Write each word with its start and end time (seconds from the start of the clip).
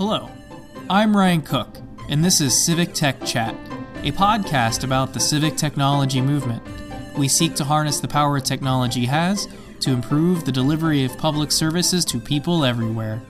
Hello, 0.00 0.30
I'm 0.88 1.14
Ryan 1.14 1.42
Cook, 1.42 1.76
and 2.08 2.24
this 2.24 2.40
is 2.40 2.58
Civic 2.58 2.94
Tech 2.94 3.22
Chat, 3.22 3.54
a 3.96 4.10
podcast 4.12 4.82
about 4.82 5.12
the 5.12 5.20
civic 5.20 5.58
technology 5.58 6.22
movement. 6.22 6.62
We 7.18 7.28
seek 7.28 7.54
to 7.56 7.64
harness 7.64 8.00
the 8.00 8.08
power 8.08 8.40
technology 8.40 9.04
has 9.04 9.46
to 9.80 9.90
improve 9.90 10.46
the 10.46 10.52
delivery 10.52 11.04
of 11.04 11.18
public 11.18 11.52
services 11.52 12.06
to 12.06 12.18
people 12.18 12.64
everywhere. 12.64 13.20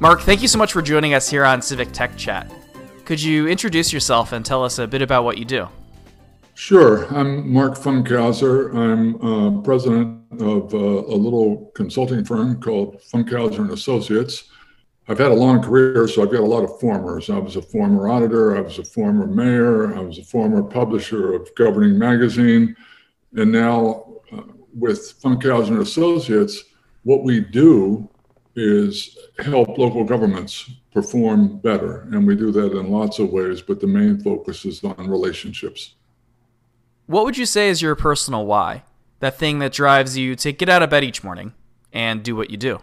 Mark, 0.00 0.22
thank 0.22 0.40
you 0.40 0.48
so 0.48 0.56
much 0.56 0.72
for 0.72 0.80
joining 0.80 1.12
us 1.12 1.28
here 1.28 1.44
on 1.44 1.60
Civic 1.60 1.92
Tech 1.92 2.16
Chat. 2.16 2.50
Could 3.04 3.20
you 3.20 3.46
introduce 3.46 3.92
yourself 3.92 4.32
and 4.32 4.42
tell 4.42 4.64
us 4.64 4.78
a 4.78 4.86
bit 4.86 5.02
about 5.02 5.24
what 5.24 5.36
you 5.36 5.44
do? 5.44 5.68
Sure. 6.54 7.14
I'm 7.14 7.52
Mark 7.52 7.74
Funkhouser. 7.74 8.74
I'm 8.74 9.16
uh, 9.22 9.60
president 9.60 10.22
of 10.40 10.72
uh, 10.72 10.78
a 10.78 11.16
little 11.16 11.70
consulting 11.74 12.24
firm 12.24 12.58
called 12.58 13.02
Funkhouser 13.02 13.58
and 13.58 13.72
Associates. 13.72 14.49
I've 15.10 15.18
had 15.18 15.32
a 15.32 15.34
long 15.34 15.60
career, 15.60 16.06
so 16.06 16.22
I've 16.22 16.30
got 16.30 16.38
a 16.38 16.46
lot 16.46 16.62
of 16.62 16.78
formers. 16.78 17.30
I 17.30 17.38
was 17.38 17.56
a 17.56 17.62
former 17.62 18.08
auditor, 18.08 18.56
I 18.56 18.60
was 18.60 18.78
a 18.78 18.84
former 18.84 19.26
mayor, 19.26 19.92
I 19.92 19.98
was 19.98 20.18
a 20.18 20.22
former 20.22 20.62
publisher 20.62 21.34
of 21.34 21.52
Governing 21.56 21.98
Magazine, 21.98 22.76
and 23.34 23.50
now 23.50 24.20
uh, 24.32 24.42
with 24.72 25.20
Funkhouser 25.20 25.70
and 25.70 25.80
Associates, 25.80 26.62
what 27.02 27.24
we 27.24 27.40
do 27.40 28.08
is 28.54 29.18
help 29.40 29.76
local 29.78 30.04
governments 30.04 30.70
perform 30.92 31.58
better, 31.58 32.02
and 32.12 32.24
we 32.24 32.36
do 32.36 32.52
that 32.52 32.70
in 32.70 32.92
lots 32.92 33.18
of 33.18 33.30
ways. 33.30 33.60
But 33.60 33.80
the 33.80 33.88
main 33.88 34.20
focus 34.20 34.64
is 34.64 34.84
on 34.84 35.10
relationships. 35.10 35.96
What 37.06 37.24
would 37.24 37.36
you 37.36 37.46
say 37.46 37.68
is 37.68 37.82
your 37.82 37.96
personal 37.96 38.46
why? 38.46 38.84
That 39.18 39.36
thing 39.36 39.58
that 39.58 39.72
drives 39.72 40.16
you 40.16 40.36
to 40.36 40.52
get 40.52 40.68
out 40.68 40.84
of 40.84 40.90
bed 40.90 41.02
each 41.02 41.24
morning 41.24 41.52
and 41.92 42.22
do 42.22 42.36
what 42.36 42.50
you 42.50 42.56
do? 42.56 42.80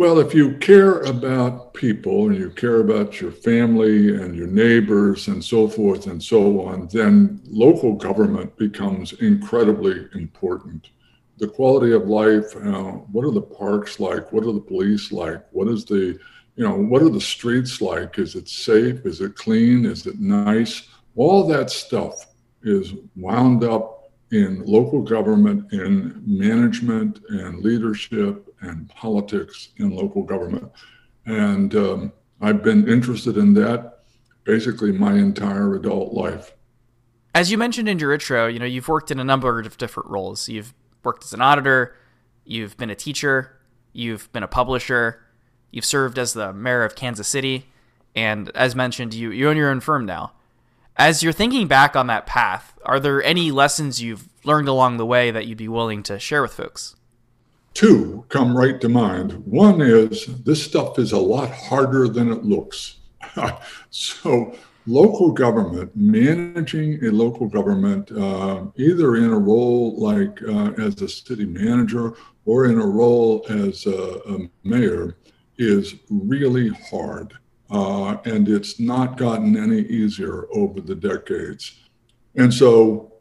Well, 0.00 0.18
if 0.18 0.32
you 0.32 0.56
care 0.56 1.02
about 1.02 1.74
people 1.74 2.28
and 2.28 2.34
you 2.34 2.48
care 2.48 2.80
about 2.80 3.20
your 3.20 3.32
family 3.32 4.16
and 4.16 4.34
your 4.34 4.46
neighbors 4.46 5.28
and 5.28 5.44
so 5.44 5.68
forth 5.68 6.06
and 6.06 6.22
so 6.22 6.62
on, 6.62 6.88
then 6.90 7.42
local 7.44 7.96
government 7.96 8.56
becomes 8.56 9.12
incredibly 9.20 10.06
important. 10.14 10.88
The 11.36 11.48
quality 11.48 11.92
of 11.92 12.08
life, 12.08 12.56
uh, 12.56 12.92
what 13.12 13.26
are 13.26 13.30
the 13.30 13.42
parks 13.42 14.00
like? 14.00 14.32
What 14.32 14.44
are 14.44 14.52
the 14.52 14.60
police 14.62 15.12
like? 15.12 15.44
What 15.50 15.68
is 15.68 15.84
the, 15.84 16.18
you 16.56 16.66
know, 16.66 16.76
what 16.76 17.02
are 17.02 17.10
the 17.10 17.20
streets 17.20 17.82
like? 17.82 18.18
Is 18.18 18.36
it 18.36 18.48
safe? 18.48 19.04
Is 19.04 19.20
it 19.20 19.36
clean? 19.36 19.84
Is 19.84 20.06
it 20.06 20.18
nice? 20.18 20.88
All 21.14 21.46
that 21.48 21.68
stuff 21.68 22.24
is 22.62 22.94
wound 23.16 23.64
up 23.64 23.99
in 24.30 24.64
local 24.64 25.02
government, 25.02 25.72
in 25.72 26.22
management 26.24 27.20
and 27.30 27.62
leadership 27.64 28.54
and 28.60 28.88
politics 28.90 29.70
in 29.78 29.90
local 29.90 30.22
government. 30.22 30.70
And 31.26 31.74
um, 31.74 32.12
I've 32.40 32.62
been 32.62 32.88
interested 32.88 33.36
in 33.36 33.54
that 33.54 34.00
basically 34.44 34.92
my 34.92 35.14
entire 35.14 35.74
adult 35.74 36.12
life. 36.12 36.54
As 37.34 37.50
you 37.50 37.58
mentioned 37.58 37.88
in 37.88 37.98
your 37.98 38.12
intro, 38.12 38.46
you 38.46 38.58
know, 38.58 38.64
you've 38.64 38.88
worked 38.88 39.10
in 39.10 39.20
a 39.20 39.24
number 39.24 39.60
of 39.60 39.78
different 39.78 40.10
roles. 40.10 40.48
You've 40.48 40.74
worked 41.04 41.24
as 41.24 41.32
an 41.32 41.40
auditor, 41.40 41.94
you've 42.44 42.76
been 42.76 42.90
a 42.90 42.94
teacher, 42.94 43.58
you've 43.92 44.30
been 44.32 44.42
a 44.42 44.48
publisher, 44.48 45.22
you've 45.70 45.84
served 45.84 46.18
as 46.18 46.32
the 46.32 46.52
mayor 46.52 46.84
of 46.84 46.94
Kansas 46.94 47.28
City, 47.28 47.66
and 48.14 48.50
as 48.54 48.74
mentioned, 48.74 49.14
you, 49.14 49.30
you 49.30 49.48
own 49.48 49.56
your 49.56 49.70
own 49.70 49.80
firm 49.80 50.04
now. 50.04 50.32
As 51.00 51.22
you're 51.22 51.32
thinking 51.32 51.66
back 51.66 51.96
on 51.96 52.08
that 52.08 52.26
path, 52.26 52.74
are 52.84 53.00
there 53.00 53.22
any 53.22 53.50
lessons 53.50 54.02
you've 54.02 54.28
learned 54.44 54.68
along 54.68 54.98
the 54.98 55.06
way 55.06 55.30
that 55.30 55.46
you'd 55.46 55.56
be 55.56 55.66
willing 55.66 56.02
to 56.02 56.18
share 56.18 56.42
with 56.42 56.52
folks? 56.52 56.94
Two 57.72 58.26
come 58.28 58.54
right 58.54 58.78
to 58.82 58.88
mind. 58.90 59.32
One 59.46 59.80
is 59.80 60.26
this 60.44 60.62
stuff 60.62 60.98
is 60.98 61.12
a 61.12 61.18
lot 61.18 61.50
harder 61.52 62.06
than 62.06 62.30
it 62.30 62.44
looks. 62.44 62.98
so, 63.90 64.54
local 64.86 65.32
government, 65.32 65.90
managing 65.96 67.02
a 67.02 67.10
local 67.10 67.48
government, 67.48 68.12
uh, 68.12 68.66
either 68.76 69.16
in 69.16 69.30
a 69.30 69.38
role 69.38 69.98
like 69.98 70.42
uh, 70.42 70.72
as 70.72 71.00
a 71.00 71.08
city 71.08 71.46
manager 71.46 72.12
or 72.44 72.66
in 72.66 72.78
a 72.78 72.86
role 72.86 73.46
as 73.48 73.86
a, 73.86 74.20
a 74.28 74.50
mayor, 74.64 75.16
is 75.56 75.94
really 76.10 76.68
hard. 76.90 77.38
Uh, 77.70 78.16
and 78.24 78.48
it's 78.48 78.80
not 78.80 79.16
gotten 79.16 79.56
any 79.56 79.80
easier 79.82 80.46
over 80.52 80.80
the 80.80 80.94
decades. 80.94 81.78
And 82.34 82.52
so 82.52 83.12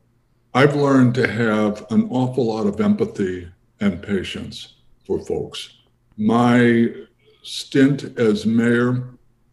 I've 0.54 0.76
learned 0.76 1.14
to 1.16 1.28
have 1.28 1.86
an 1.92 2.08
awful 2.10 2.46
lot 2.46 2.66
of 2.66 2.82
empathy 2.82 3.48
and 3.80 4.02
patience 4.02 4.76
for 5.06 5.24
folks. 5.26 5.78
My 6.18 6.92
stint 7.44 8.18
as 8.18 8.46
mayor 8.46 9.10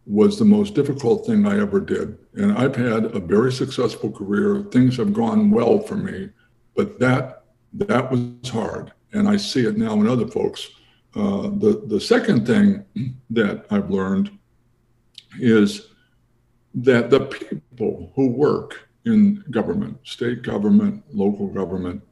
was 0.06 0.38
the 0.38 0.44
most 0.44 0.74
difficult 0.74 1.26
thing 1.26 1.46
I 1.46 1.60
ever 1.60 1.80
did. 1.80 2.16
And 2.34 2.52
I've 2.52 2.76
had 2.76 3.06
a 3.06 3.18
very 3.18 3.52
successful 3.52 4.10
career. 4.10 4.62
Things 4.70 4.96
have 4.96 5.12
gone 5.12 5.50
well 5.50 5.80
for 5.80 5.96
me, 5.96 6.30
but 6.74 6.98
that 7.00 7.44
that 7.72 8.10
was 8.10 8.48
hard. 8.50 8.92
And 9.12 9.28
I 9.28 9.36
see 9.36 9.66
it 9.66 9.76
now 9.76 9.94
in 9.94 10.06
other 10.06 10.26
folks. 10.26 10.70
Uh, 11.14 11.42
the, 11.42 11.82
the 11.86 12.00
second 12.00 12.46
thing 12.46 12.84
that 13.30 13.66
I've 13.70 13.90
learned 13.90 14.35
is 15.38 15.88
that 16.74 17.10
the 17.10 17.20
people 17.20 18.12
who 18.14 18.28
work 18.28 18.88
in 19.06 19.42
government, 19.50 19.98
state 20.04 20.42
government, 20.42 21.02
local 21.12 21.48
government, 21.48 22.02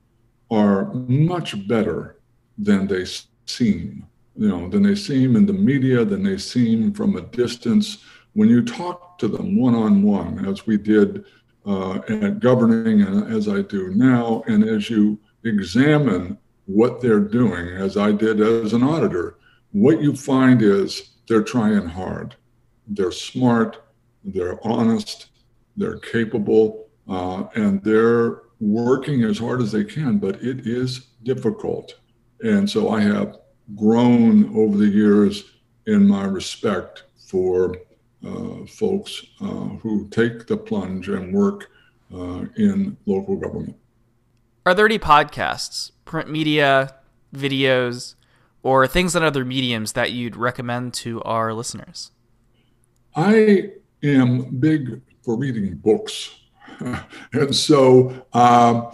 are 0.50 0.92
much 0.94 1.66
better 1.68 2.16
than 2.56 2.86
they 2.86 3.04
seem. 3.46 4.06
You 4.36 4.48
know, 4.48 4.68
than 4.68 4.82
they 4.82 4.94
seem 4.94 5.36
in 5.36 5.46
the 5.46 5.52
media, 5.52 6.04
than 6.04 6.22
they 6.22 6.38
seem 6.38 6.92
from 6.92 7.16
a 7.16 7.20
distance. 7.20 7.98
When 8.32 8.48
you 8.48 8.64
talk 8.64 9.18
to 9.18 9.28
them 9.28 9.56
one 9.56 9.74
on 9.74 10.02
one, 10.02 10.44
as 10.46 10.66
we 10.66 10.76
did 10.76 11.24
uh, 11.66 12.00
at 12.08 12.40
governing 12.40 13.02
and 13.02 13.32
as 13.32 13.48
I 13.48 13.62
do 13.62 13.90
now, 13.94 14.42
and 14.48 14.64
as 14.64 14.90
you 14.90 15.18
examine 15.44 16.36
what 16.66 17.00
they're 17.00 17.20
doing, 17.20 17.68
as 17.68 17.96
I 17.96 18.10
did 18.10 18.40
as 18.40 18.72
an 18.72 18.82
auditor, 18.82 19.38
what 19.72 20.00
you 20.00 20.16
find 20.16 20.62
is 20.62 21.10
they're 21.28 21.42
trying 21.42 21.86
hard 21.86 22.34
they're 22.88 23.12
smart, 23.12 23.84
they're 24.24 24.58
honest, 24.66 25.28
they're 25.76 25.98
capable, 25.98 26.88
uh, 27.08 27.44
and 27.54 27.82
they're 27.82 28.42
working 28.60 29.24
as 29.24 29.38
hard 29.38 29.60
as 29.60 29.72
they 29.72 29.84
can, 29.84 30.18
but 30.18 30.36
it 30.42 30.66
is 30.66 31.06
difficult. 31.22 31.94
And 32.42 32.68
so 32.68 32.90
I 32.90 33.00
have 33.00 33.38
grown 33.76 34.54
over 34.56 34.76
the 34.76 34.86
years 34.86 35.44
in 35.86 36.06
my 36.06 36.24
respect 36.24 37.04
for 37.16 37.76
uh, 38.26 38.64
folks 38.66 39.24
uh, 39.40 39.68
who 39.82 40.08
take 40.08 40.46
the 40.46 40.56
plunge 40.56 41.08
and 41.08 41.32
work 41.34 41.70
uh, 42.12 42.44
in 42.56 42.96
local 43.06 43.36
government. 43.36 43.76
Are 44.66 44.74
there 44.74 44.86
any 44.86 44.98
podcasts, 44.98 45.90
print 46.04 46.30
media, 46.30 46.94
videos, 47.34 48.14
or 48.62 48.86
things 48.86 49.14
on 49.14 49.22
other 49.22 49.44
mediums 49.44 49.92
that 49.92 50.12
you'd 50.12 50.36
recommend 50.36 50.94
to 50.94 51.20
our 51.22 51.52
listeners? 51.52 52.12
I 53.16 53.70
am 54.02 54.58
big 54.58 55.00
for 55.22 55.36
reading 55.36 55.76
books. 55.76 56.34
and 57.32 57.54
so 57.54 58.26
um, 58.32 58.90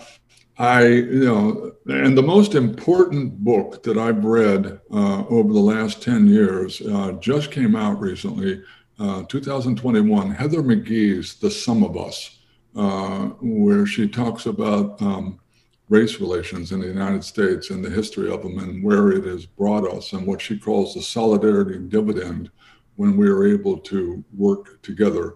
I, 0.58 0.86
you 0.86 1.24
know, 1.24 1.72
and 1.86 2.16
the 2.16 2.22
most 2.22 2.54
important 2.54 3.38
book 3.38 3.82
that 3.82 3.96
I've 3.96 4.24
read 4.24 4.80
uh, 4.92 5.24
over 5.28 5.52
the 5.52 5.58
last 5.58 6.02
10 6.02 6.26
years 6.26 6.82
uh, 6.82 7.12
just 7.12 7.50
came 7.50 7.74
out 7.74 7.98
recently, 7.98 8.62
uh, 8.98 9.22
2021, 9.22 10.30
Heather 10.32 10.62
McGhee's 10.62 11.36
The 11.36 11.50
Sum 11.50 11.82
of 11.82 11.96
Us, 11.96 12.40
uh, 12.76 13.28
where 13.40 13.86
she 13.86 14.06
talks 14.06 14.44
about 14.44 15.00
um, 15.00 15.40
race 15.88 16.20
relations 16.20 16.72
in 16.72 16.80
the 16.80 16.86
United 16.86 17.24
States 17.24 17.70
and 17.70 17.82
the 17.82 17.90
history 17.90 18.30
of 18.30 18.42
them 18.42 18.58
and 18.58 18.84
where 18.84 19.10
it 19.12 19.24
has 19.24 19.46
brought 19.46 19.90
us 19.90 20.12
and 20.12 20.26
what 20.26 20.42
she 20.42 20.58
calls 20.58 20.92
the 20.92 21.02
solidarity 21.02 21.78
dividend 21.78 22.50
when 23.00 23.16
we 23.16 23.26
are 23.30 23.46
able 23.46 23.78
to 23.78 24.22
work 24.36 24.82
together. 24.82 25.34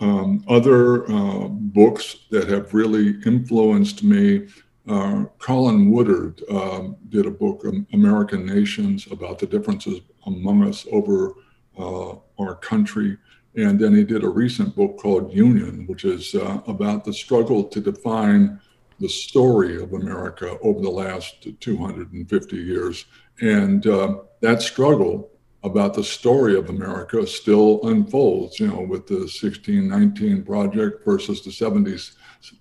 Um, 0.00 0.44
other 0.48 1.08
uh, 1.08 1.46
books 1.46 2.16
that 2.32 2.48
have 2.48 2.74
really 2.74 3.20
influenced 3.24 4.02
me. 4.02 4.48
Uh, 4.88 5.26
Colin 5.38 5.92
Woodard 5.92 6.42
um, 6.50 6.96
did 7.10 7.26
a 7.26 7.30
book, 7.30 7.62
um, 7.66 7.86
American 7.92 8.44
Nations, 8.44 9.06
about 9.12 9.38
the 9.38 9.46
differences 9.46 10.00
among 10.26 10.66
us 10.68 10.88
over 10.90 11.34
uh, 11.78 12.16
our 12.40 12.56
country. 12.56 13.16
And 13.54 13.78
then 13.78 13.94
he 13.94 14.02
did 14.02 14.24
a 14.24 14.28
recent 14.28 14.74
book 14.74 14.98
called 14.98 15.32
Union, 15.32 15.86
which 15.86 16.04
is 16.04 16.34
uh, 16.34 16.62
about 16.66 17.04
the 17.04 17.12
struggle 17.12 17.62
to 17.62 17.80
define 17.80 18.60
the 18.98 19.08
story 19.08 19.80
of 19.80 19.92
America 19.92 20.58
over 20.62 20.80
the 20.80 20.90
last 20.90 21.46
250 21.60 22.56
years. 22.56 23.04
And 23.40 23.86
uh, 23.86 24.16
that 24.40 24.62
struggle 24.62 25.30
about 25.64 25.94
the 25.94 26.04
story 26.04 26.56
of 26.56 26.68
America 26.68 27.26
still 27.26 27.80
unfolds, 27.84 28.60
you 28.60 28.68
know, 28.68 28.82
with 28.82 29.06
the 29.06 29.14
1619 29.14 30.44
project 30.44 31.04
versus 31.04 31.42
the 31.42 31.50
70s, 31.50 32.12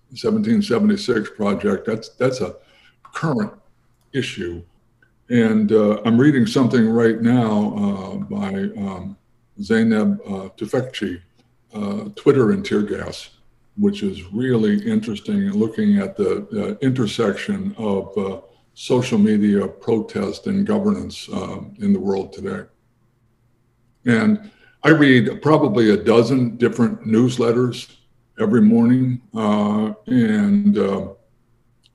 1776 0.10 1.32
project. 1.36 1.86
That's, 1.86 2.10
that's 2.10 2.40
a 2.40 2.56
current 3.04 3.54
issue. 4.14 4.64
And 5.30 5.72
uh, 5.72 6.02
I'm 6.06 6.18
reading 6.18 6.48
something 6.48 6.88
right 6.88 7.22
now 7.22 7.74
uh, 7.76 8.16
by 8.16 8.54
um, 8.78 9.18
Zeynep 9.60 10.20
uh, 10.26 10.50
Tufekci, 10.56 11.22
uh, 11.74 12.10
Twitter 12.16 12.52
and 12.52 12.66
Tear 12.66 12.84
Gas, 12.84 13.32
which 13.78 14.02
is 14.02 14.24
really 14.32 14.78
interesting, 14.90 15.50
looking 15.52 15.98
at 15.98 16.16
the 16.16 16.48
uh, 16.54 16.86
intersection 16.86 17.76
of 17.78 18.18
uh, 18.18 18.42
social 18.76 19.18
media, 19.18 19.68
protest, 19.68 20.48
and 20.48 20.66
governance 20.66 21.28
uh, 21.34 21.60
in 21.80 21.94
the 21.94 22.00
world 22.00 22.32
today. 22.32 22.64
And 24.06 24.52
I 24.84 24.90
read 24.90 25.42
probably 25.42 25.92
a 25.92 25.98
dozen 25.98 26.58
different 26.58 27.06
newsletters 27.06 27.96
every 28.40 28.62
morning. 28.62 29.22
Uh, 29.34 29.94
and 30.08 30.78
uh, 30.78 31.08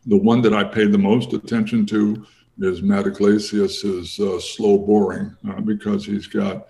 the 0.07 0.17
one 0.17 0.41
that 0.43 0.55
I 0.55 0.65
pay 0.65 0.87
the 0.87 0.99
most 0.99 1.33
attention 1.33 1.85
to 1.87 2.27
is 2.61 2.83
Matt 2.83 3.07
Yglesias' 3.07 4.19
uh, 4.19 4.41
Slow 4.41 4.79
Boring 4.79 5.37
uh, 5.49 5.61
because 5.61 6.05
he's 6.05 6.27
got 6.27 6.69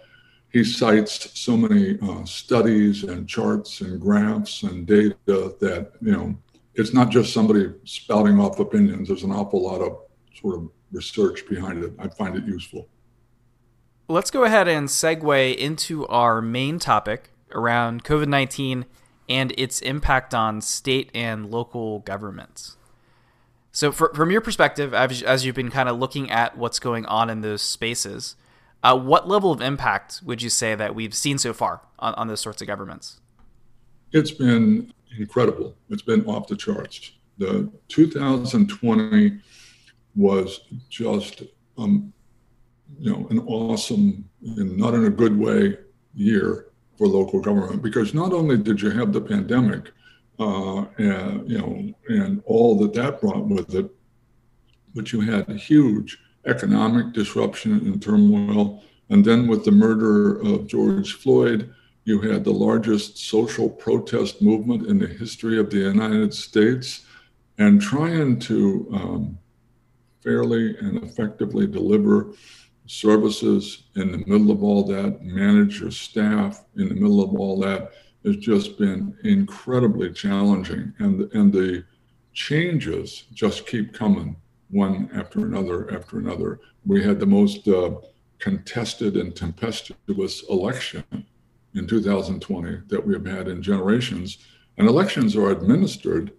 he 0.51 0.65
cites 0.65 1.39
so 1.39 1.57
many 1.57 1.99
uh, 2.01 2.25
studies 2.25 3.05
and 3.05 3.29
charts 3.29 3.83
and 3.83 4.01
graphs 4.01 4.63
and 4.63 4.87
data 4.87 5.17
that 5.27 5.93
you 6.01 6.13
know 6.13 6.37
it's 6.75 6.95
not 6.95 7.11
just 7.11 7.33
somebody 7.33 7.73
spouting 7.85 8.41
off 8.41 8.59
opinions. 8.59 9.09
There's 9.09 9.25
an 9.25 9.33
awful 9.33 9.63
lot 9.63 9.81
of 9.81 9.99
sort 10.35 10.57
of 10.57 10.71
research 10.93 11.47
behind 11.49 11.85
it. 11.85 11.93
I 11.99 12.09
find 12.09 12.37
it 12.37 12.45
useful. 12.45 12.89
Let's 14.11 14.31
go 14.31 14.45
ahead 14.45 14.69
and 14.69 14.89
segue 14.89 15.55
into 15.55 16.07
our 16.07 16.41
main 16.41 16.79
topic 16.79 17.31
around 17.53 18.05
COVID 18.05 18.27
19 18.27 18.87
and 19.29 19.53
its 19.59 19.83
impact 19.83 20.33
on 20.33 20.63
state 20.63 21.11
and 21.15 21.51
local 21.51 21.99
governments. 21.99 22.79
So, 23.71 23.93
for, 23.93 24.11
from 24.15 24.31
your 24.31 24.41
perspective, 24.41 24.95
as, 24.95 25.23
as 25.23 25.45
you've 25.45 25.55
been 25.55 25.71
kind 25.71 25.91
of 25.91 25.99
looking 25.99 26.31
at 26.31 26.57
what's 26.57 26.79
going 26.79 27.05
on 27.05 27.29
in 27.29 27.43
those 27.43 27.61
spaces, 27.61 28.35
uh, 28.83 28.99
what 28.99 29.29
level 29.29 29.53
of 29.53 29.61
impact 29.61 30.23
would 30.25 30.41
you 30.41 30.49
say 30.49 30.75
that 30.75 30.95
we've 30.95 31.13
seen 31.13 31.37
so 31.37 31.53
far 31.53 31.83
on, 31.99 32.15
on 32.15 32.29
those 32.29 32.41
sorts 32.41 32.63
of 32.63 32.67
governments? 32.67 33.21
It's 34.13 34.31
been 34.31 34.91
incredible. 35.19 35.77
It's 35.91 36.01
been 36.01 36.25
off 36.25 36.49
the 36.49 36.57
charts. 36.57 37.13
The 37.37 37.71
2020 37.89 39.39
was 40.17 40.61
just, 40.89 41.43
um, 41.77 42.15
you 42.99 43.13
know, 43.13 43.27
an 43.31 43.41
awesome, 43.41 44.29
and 44.43 44.77
not 44.77 44.95
in 44.95 45.05
a 45.05 45.11
good 45.11 45.37
way, 45.37 45.77
year 46.15 46.67
for 46.97 47.07
local 47.07 47.41
government. 47.41 47.83
Because 47.83 48.15
not 48.15 48.33
only 48.33 48.57
did 48.57 48.81
you 48.81 48.91
have 48.91 49.13
the 49.13 49.21
pandemic, 49.21 49.93
uh, 50.39 50.85
and 50.99 51.51
you 51.51 51.59
know, 51.59 51.93
and 52.09 52.43
all 52.45 52.79
that 52.79 52.95
that 52.95 53.21
brought 53.21 53.47
with 53.47 53.75
it, 53.75 53.91
but 54.95 55.13
you 55.13 55.21
had 55.21 55.49
a 55.49 55.55
huge 55.55 56.19
economic 56.47 57.13
disruption 57.13 57.73
and 57.73 58.03
turmoil, 58.03 58.83
and 59.11 59.25
then 59.25 59.47
with 59.47 59.65
the 59.65 59.73
murder 59.73 60.41
of 60.41 60.67
George 60.67 61.15
Floyd, 61.15 61.73
you 62.05 62.21
had 62.21 62.43
the 62.43 62.53
largest 62.53 63.19
social 63.19 63.69
protest 63.69 64.41
movement 64.41 64.87
in 64.87 64.99
the 64.99 65.07
history 65.07 65.59
of 65.59 65.71
the 65.71 65.79
United 65.79 66.33
States, 66.33 67.05
and 67.59 67.81
trying 67.81 68.39
to 68.39 68.89
um, 68.93 69.39
fairly 70.23 70.77
and 70.79 71.03
effectively 71.03 71.67
deliver 71.67 72.33
services 72.89 73.85
in 73.97 74.11
the 74.11 74.19
middle 74.19 74.51
of 74.51 74.63
all 74.63 74.83
that, 74.85 75.23
manage 75.23 75.81
your 75.81 75.91
staff 75.91 76.65
in 76.77 76.89
the 76.89 76.95
middle 76.95 77.23
of 77.23 77.35
all 77.39 77.61
that 77.61 77.93
has 78.25 78.37
just 78.37 78.79
been 78.79 79.17
incredibly 79.25 80.13
challenging. 80.13 80.93
And, 80.99 81.31
and 81.33 81.53
the 81.53 81.85
changes 82.33 83.25
just 83.33 83.67
keep 83.67 83.93
coming 83.93 84.37
one 84.71 85.11
after 85.15 85.41
another 85.41 85.93
after 85.95 86.19
another. 86.19 86.61
We 86.85 87.03
had 87.03 87.21
the 87.21 87.27
most 87.27 87.67
uh, 87.69 87.93
contested 88.39 89.17
and 89.17 89.35
tempestuous 89.35 90.45
election 90.49 91.05
in 91.75 91.87
2020 91.87 92.83
that 92.89 93.07
we 93.07 93.15
have 93.15 93.27
had 93.27 93.49
in 93.49 93.63
generations. 93.63 94.39
And 94.77 94.89
elections 94.89 95.37
are 95.37 95.51
administered 95.51 96.33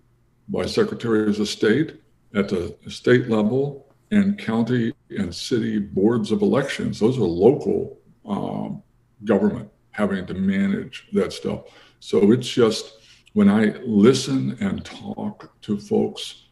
by 0.47 0.65
secretaries 0.65 1.39
of 1.39 1.47
state 1.47 2.01
at 2.33 2.49
the 2.49 2.75
state 2.87 3.29
level 3.29 3.87
and 4.11 4.37
county 4.37 4.93
and 5.09 5.33
city 5.33 5.79
boards 5.79 6.31
of 6.31 6.41
elections. 6.41 6.99
Those 6.99 7.17
are 7.17 7.21
local 7.21 7.99
um, 8.25 8.83
government 9.25 9.69
having 9.91 10.25
to 10.27 10.33
manage 10.33 11.07
that 11.13 11.33
stuff. 11.33 11.61
So 11.99 12.31
it's 12.31 12.47
just 12.47 12.93
when 13.33 13.49
I 13.49 13.75
listen 13.83 14.57
and 14.61 14.83
talk 14.85 15.51
to 15.61 15.79
folks, 15.79 16.45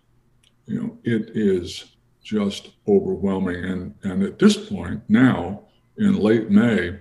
you 0.66 0.82
know, 0.82 0.98
it 1.04 1.32
is 1.36 1.96
just 2.24 2.72
overwhelming. 2.88 3.64
And 3.64 3.96
and 4.04 4.24
at 4.24 4.38
this 4.38 4.58
point 4.70 5.02
now, 5.08 5.64
in 5.98 6.18
late 6.20 6.50
May, 6.50 7.00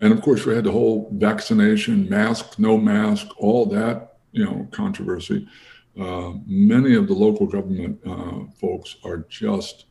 and 0.00 0.12
of 0.12 0.22
course 0.22 0.46
we 0.46 0.54
had 0.54 0.64
the 0.64 0.72
whole 0.72 1.10
vaccination, 1.14 2.08
mask, 2.08 2.58
no 2.58 2.78
mask, 2.78 3.26
all 3.38 3.66
that, 3.66 4.18
you 4.32 4.44
know, 4.44 4.68
controversy. 4.70 5.48
Uh, 5.98 6.34
many 6.46 6.94
of 6.94 7.08
the 7.08 7.14
local 7.14 7.46
government 7.46 7.98
uh, 8.06 8.44
folks 8.60 8.96
are 9.04 9.26
just 9.28 9.86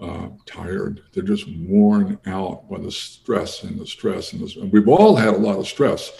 uh, 0.00 0.28
tired. 0.44 1.02
They're 1.12 1.22
just 1.22 1.48
worn 1.48 2.18
out 2.26 2.68
by 2.68 2.78
the 2.78 2.90
stress 2.90 3.62
and 3.62 3.78
the 3.78 3.86
stress 3.86 4.32
and 4.32 4.42
the. 4.42 4.66
We've 4.66 4.88
all 4.88 5.16
had 5.16 5.34
a 5.34 5.38
lot 5.38 5.58
of 5.58 5.66
stress, 5.66 6.12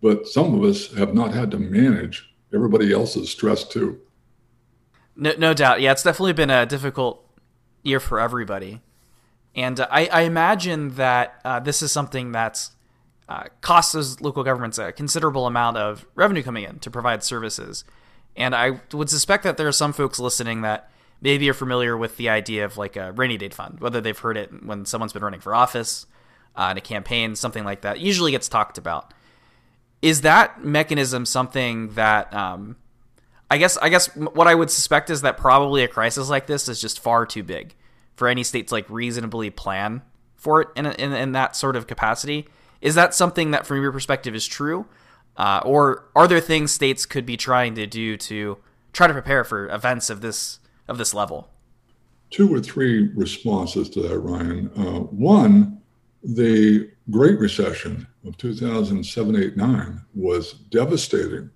but 0.00 0.26
some 0.26 0.54
of 0.54 0.64
us 0.64 0.92
have 0.94 1.14
not 1.14 1.32
had 1.32 1.50
to 1.52 1.58
manage 1.58 2.32
everybody 2.52 2.92
else's 2.92 3.30
stress 3.30 3.64
too. 3.64 4.00
No, 5.16 5.32
no 5.38 5.54
doubt. 5.54 5.80
Yeah, 5.80 5.92
it's 5.92 6.02
definitely 6.02 6.32
been 6.32 6.50
a 6.50 6.66
difficult 6.66 7.24
year 7.82 8.00
for 8.00 8.18
everybody, 8.18 8.80
and 9.54 9.78
uh, 9.80 9.88
I, 9.90 10.06
I, 10.06 10.20
imagine 10.22 10.96
that 10.96 11.40
uh, 11.44 11.60
this 11.60 11.82
is 11.82 11.92
something 11.92 12.32
that's 12.32 12.72
uh, 13.28 13.44
costs 13.60 13.92
those 13.92 14.20
local 14.20 14.42
governments 14.42 14.76
a 14.78 14.92
considerable 14.92 15.46
amount 15.46 15.76
of 15.76 16.06
revenue 16.14 16.42
coming 16.42 16.64
in 16.64 16.78
to 16.80 16.90
provide 16.90 17.22
services. 17.22 17.84
And 18.36 18.54
I 18.54 18.80
would 18.92 19.08
suspect 19.10 19.44
that 19.44 19.56
there 19.56 19.68
are 19.68 19.72
some 19.72 19.92
folks 19.92 20.18
listening 20.18 20.62
that 20.62 20.90
maybe 21.20 21.44
you're 21.44 21.54
familiar 21.54 21.96
with 21.96 22.16
the 22.16 22.28
idea 22.28 22.64
of 22.64 22.76
like 22.76 22.96
a 22.96 23.12
rainy 23.12 23.36
day 23.36 23.48
fund, 23.48 23.80
whether 23.80 24.00
they've 24.00 24.18
heard 24.18 24.36
it 24.36 24.50
when 24.64 24.84
someone's 24.84 25.12
been 25.12 25.22
running 25.22 25.40
for 25.40 25.54
office 25.54 26.06
uh, 26.56 26.68
in 26.70 26.76
a 26.76 26.80
campaign, 26.80 27.34
something 27.34 27.64
like 27.64 27.82
that. 27.82 28.00
usually 28.00 28.32
gets 28.32 28.48
talked 28.48 28.78
about. 28.78 29.12
Is 30.02 30.22
that 30.22 30.64
mechanism 30.64 31.26
something 31.26 31.90
that 31.94 32.32
um, 32.32 32.76
I 33.50 33.58
guess 33.58 33.76
I 33.78 33.88
guess 33.88 34.14
what 34.16 34.46
I 34.46 34.54
would 34.54 34.70
suspect 34.70 35.10
is 35.10 35.22
that 35.22 35.36
probably 35.36 35.82
a 35.82 35.88
crisis 35.88 36.30
like 36.30 36.46
this 36.46 36.68
is 36.68 36.80
just 36.80 37.00
far 37.00 37.26
too 37.26 37.42
big 37.42 37.74
for 38.14 38.28
any 38.28 38.42
state 38.42 38.68
to 38.68 38.74
like 38.74 38.88
reasonably 38.88 39.50
plan 39.50 40.02
for 40.36 40.62
it 40.62 40.68
in, 40.76 40.86
in, 40.86 41.12
in 41.12 41.32
that 41.32 41.56
sort 41.56 41.76
of 41.76 41.86
capacity. 41.86 42.48
Is 42.80 42.94
that 42.94 43.14
something 43.14 43.50
that, 43.50 43.66
from 43.66 43.82
your 43.82 43.92
perspective, 43.92 44.34
is 44.34 44.46
true, 44.46 44.86
uh, 45.36 45.60
or 45.64 46.06
are 46.16 46.26
there 46.26 46.40
things 46.40 46.72
states 46.72 47.04
could 47.04 47.26
be 47.26 47.36
trying 47.36 47.74
to 47.74 47.86
do 47.86 48.16
to 48.16 48.56
try 48.92 49.06
to 49.06 49.12
prepare 49.12 49.44
for 49.44 49.68
events 49.68 50.08
of 50.08 50.22
this 50.22 50.60
of 50.90 50.98
this 50.98 51.14
level? 51.14 51.48
Two 52.30 52.52
or 52.52 52.60
three 52.60 53.08
responses 53.14 53.88
to 53.90 54.02
that, 54.02 54.18
Ryan. 54.18 54.70
Uh, 54.76 55.00
one, 55.00 55.80
the 56.22 56.90
Great 57.10 57.38
Recession 57.38 58.06
of 58.26 58.36
2007, 58.36 59.36
8, 59.36 59.56
9 59.56 60.02
was 60.14 60.52
devastating 60.70 61.50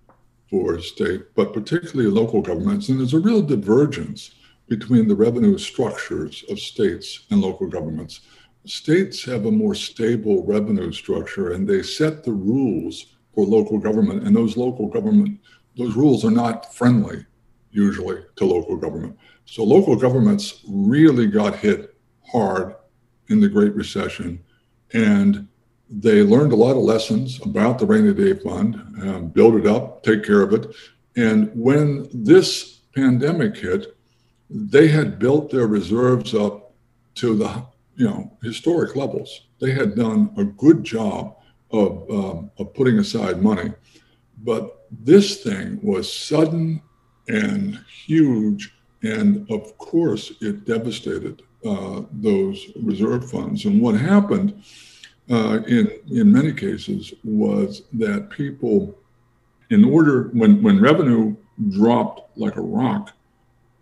for 0.48 0.80
state, 0.80 1.34
but 1.34 1.52
particularly 1.52 2.08
local 2.10 2.40
governments. 2.40 2.88
And 2.88 2.98
there's 2.98 3.12
a 3.12 3.18
real 3.18 3.42
divergence 3.42 4.30
between 4.68 5.08
the 5.08 5.16
revenue 5.16 5.58
structures 5.58 6.44
of 6.48 6.58
states 6.58 7.26
and 7.30 7.40
local 7.40 7.66
governments. 7.66 8.20
States 8.64 9.22
have 9.24 9.44
a 9.44 9.50
more 9.50 9.74
stable 9.74 10.44
revenue 10.46 10.90
structure 10.92 11.52
and 11.52 11.68
they 11.68 11.82
set 11.82 12.24
the 12.24 12.32
rules 12.32 13.16
for 13.34 13.44
local 13.44 13.78
government. 13.78 14.22
And 14.26 14.34
those 14.34 14.56
local 14.56 14.88
government, 14.88 15.40
those 15.76 15.94
rules 15.96 16.24
are 16.24 16.30
not 16.30 16.72
friendly 16.74 17.26
usually 17.74 18.22
to 18.36 18.44
local 18.46 18.76
government. 18.76 19.18
So 19.44 19.64
local 19.64 19.96
governments 19.96 20.62
really 20.66 21.26
got 21.26 21.56
hit 21.56 21.94
hard 22.32 22.76
in 23.28 23.40
the 23.40 23.48
Great 23.48 23.74
Recession, 23.74 24.42
and 24.92 25.48
they 25.90 26.22
learned 26.22 26.52
a 26.52 26.56
lot 26.56 26.76
of 26.76 26.78
lessons 26.78 27.40
about 27.42 27.78
the 27.78 27.86
rainy 27.86 28.14
day 28.14 28.34
fund, 28.40 28.76
um, 29.02 29.28
build 29.28 29.56
it 29.56 29.66
up, 29.66 30.02
take 30.02 30.24
care 30.24 30.40
of 30.40 30.52
it. 30.54 30.74
And 31.16 31.50
when 31.54 32.08
this 32.12 32.80
pandemic 32.94 33.56
hit, 33.56 33.96
they 34.48 34.88
had 34.88 35.18
built 35.18 35.50
their 35.50 35.66
reserves 35.66 36.34
up 36.34 36.72
to 37.16 37.36
the 37.36 37.64
you 37.96 38.06
know 38.06 38.36
historic 38.42 38.96
levels. 38.96 39.48
They 39.60 39.72
had 39.72 39.94
done 39.94 40.32
a 40.36 40.44
good 40.44 40.84
job 40.84 41.36
of, 41.70 42.08
um, 42.10 42.50
of 42.58 42.72
putting 42.74 42.98
aside 42.98 43.42
money, 43.42 43.72
but 44.42 44.86
this 44.90 45.42
thing 45.42 45.80
was 45.82 46.12
sudden 46.12 46.82
and 47.28 47.80
huge. 48.06 48.74
And 49.02 49.50
of 49.50 49.76
course, 49.78 50.32
it 50.40 50.64
devastated 50.64 51.42
uh, 51.64 52.02
those 52.12 52.66
reserve 52.82 53.30
funds. 53.30 53.64
And 53.64 53.80
what 53.80 53.94
happened 53.94 54.62
uh, 55.30 55.60
in, 55.66 55.90
in 56.10 56.32
many 56.32 56.52
cases 56.52 57.12
was 57.22 57.82
that 57.94 58.30
people, 58.30 58.94
in 59.70 59.84
order, 59.84 60.30
when, 60.32 60.62
when 60.62 60.80
revenue 60.80 61.36
dropped 61.70 62.36
like 62.36 62.56
a 62.56 62.60
rock, 62.60 63.12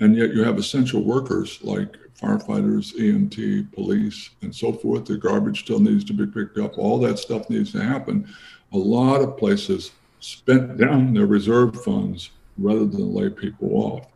and 0.00 0.16
yet 0.16 0.34
you 0.34 0.42
have 0.42 0.58
essential 0.58 1.02
workers 1.02 1.58
like 1.62 1.96
firefighters, 2.20 2.94
EMT, 2.94 3.72
police, 3.72 4.30
and 4.42 4.54
so 4.54 4.72
forth. 4.72 5.04
The 5.04 5.16
garbage 5.16 5.60
still 5.60 5.80
needs 5.80 6.04
to 6.04 6.12
be 6.12 6.26
picked 6.26 6.58
up. 6.58 6.78
All 6.78 6.98
that 7.00 7.18
stuff 7.18 7.50
needs 7.50 7.72
to 7.72 7.82
happen. 7.82 8.32
A 8.72 8.78
lot 8.78 9.20
of 9.20 9.36
places 9.36 9.90
spent 10.20 10.76
down 10.76 11.14
their 11.14 11.26
reserve 11.26 11.82
funds 11.82 12.30
rather 12.58 12.86
than 12.86 13.14
lay 13.14 13.30
people 13.30 13.70
off. 13.74 14.06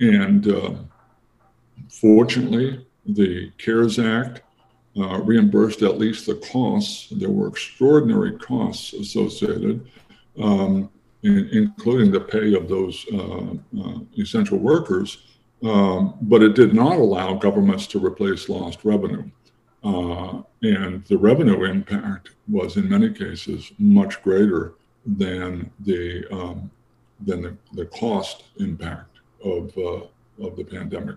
And 0.00 0.48
uh, 0.48 0.74
fortunately, 1.88 2.86
the 3.06 3.50
CARES 3.58 3.98
Act 3.98 4.42
uh, 4.96 5.20
reimbursed 5.22 5.82
at 5.82 5.98
least 5.98 6.26
the 6.26 6.34
costs. 6.36 7.08
There 7.10 7.30
were 7.30 7.48
extraordinary 7.48 8.38
costs 8.38 8.92
associated, 8.92 9.88
um, 10.40 10.90
in, 11.22 11.48
including 11.52 12.10
the 12.10 12.20
pay 12.20 12.54
of 12.54 12.68
those 12.68 13.04
uh, 13.12 13.54
uh 13.80 13.98
essential 14.16 14.58
workers. 14.58 15.18
Um, 15.62 16.14
but 16.22 16.42
it 16.42 16.54
did 16.54 16.72
not 16.72 16.98
allow 16.98 17.34
governments 17.34 17.86
to 17.88 18.04
replace 18.04 18.48
lost 18.48 18.84
revenue. 18.84 19.28
Uh, 19.82 20.42
and 20.62 21.04
the 21.06 21.18
revenue 21.18 21.64
impact 21.64 22.30
was, 22.48 22.76
in 22.76 22.88
many 22.88 23.10
cases, 23.10 23.72
much 23.78 24.22
greater 24.22 24.74
than 25.04 25.70
the 25.80 26.26
um, 26.32 26.70
than 27.20 27.42
the, 27.42 27.56
the 27.72 27.86
cost 27.86 28.44
impact 28.58 29.18
of 29.44 29.76
uh, 29.76 30.00
of 30.40 30.56
the 30.56 30.64
pandemic. 30.64 31.16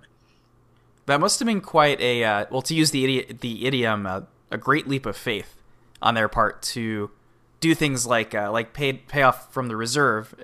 That 1.06 1.20
must 1.20 1.40
have 1.40 1.46
been 1.46 1.62
quite 1.62 2.00
a 2.00 2.24
uh, 2.24 2.46
well, 2.50 2.62
to 2.64 2.76
use 2.76 2.92
the 2.92 3.04
idiom, 3.04 3.38
the 3.42 3.66
idiom, 3.66 4.06
uh, 4.06 4.22
a 4.50 4.58
great 4.58 4.88
leap 4.88 5.06
of 5.06 5.18
faith 5.18 5.56
on 6.02 6.16
their 6.16 6.28
part 6.28 6.62
to 6.62 7.12
do 7.60 7.76
things 7.76 8.06
like 8.06 8.34
uh, 8.36 8.52
like 8.52 8.74
pay 8.74 8.94
pay 8.94 9.22
off 9.22 9.52
from 9.54 9.68
the 9.68 9.76
reserve 9.76 10.36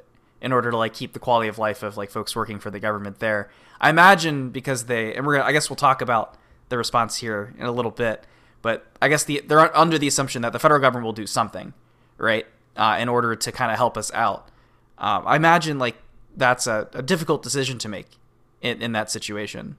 in 0.42 0.54
order 0.54 0.72
to 0.72 0.78
like 0.78 0.94
keep 0.94 1.14
the 1.14 1.20
quality 1.20 1.50
of 1.50 1.58
life 1.58 1.84
of 1.84 1.98
like 1.98 2.10
folks 2.10 2.36
working 2.36 2.60
for 2.60 2.70
the 2.70 2.80
government 2.80 3.20
there. 3.20 3.50
I 3.82 3.90
imagine 3.90 4.50
because 4.50 4.86
they 4.86 5.14
and 5.14 5.26
we're 5.26 5.38
gonna, 5.38 5.48
I 5.48 5.52
guess 5.52 5.70
we'll 5.70 5.78
talk 5.78 6.02
about 6.02 6.36
the 6.70 6.78
response 6.78 7.18
here 7.18 7.54
in 7.58 7.66
a 7.66 7.72
little 7.72 7.92
bit, 7.92 8.24
but 8.62 8.86
I 9.02 9.10
guess 9.10 9.24
the 9.24 9.44
they're 9.46 9.76
under 9.76 9.98
the 9.98 10.08
assumption 10.08 10.42
that 10.44 10.54
the 10.54 10.60
federal 10.60 10.80
government 10.80 11.06
will 11.06 11.14
do 11.14 11.28
something, 11.28 11.74
right, 12.18 12.46
uh, 12.76 12.98
in 13.00 13.10
order 13.10 13.36
to 13.36 13.52
kind 13.52 13.72
of 13.72 13.78
help 13.78 13.98
us 13.98 14.12
out. 14.14 14.47
Um, 14.98 15.24
I 15.26 15.36
imagine 15.36 15.80
like 15.80 15.96
that's 16.36 16.68
a, 16.68 16.88
a 16.94 17.02
difficult 17.02 17.44
decision 17.44 17.78
to 17.80 17.90
make 17.90 18.18
in, 18.62 18.82
in 18.82 18.92
that 18.94 19.12
situation. 19.12 19.76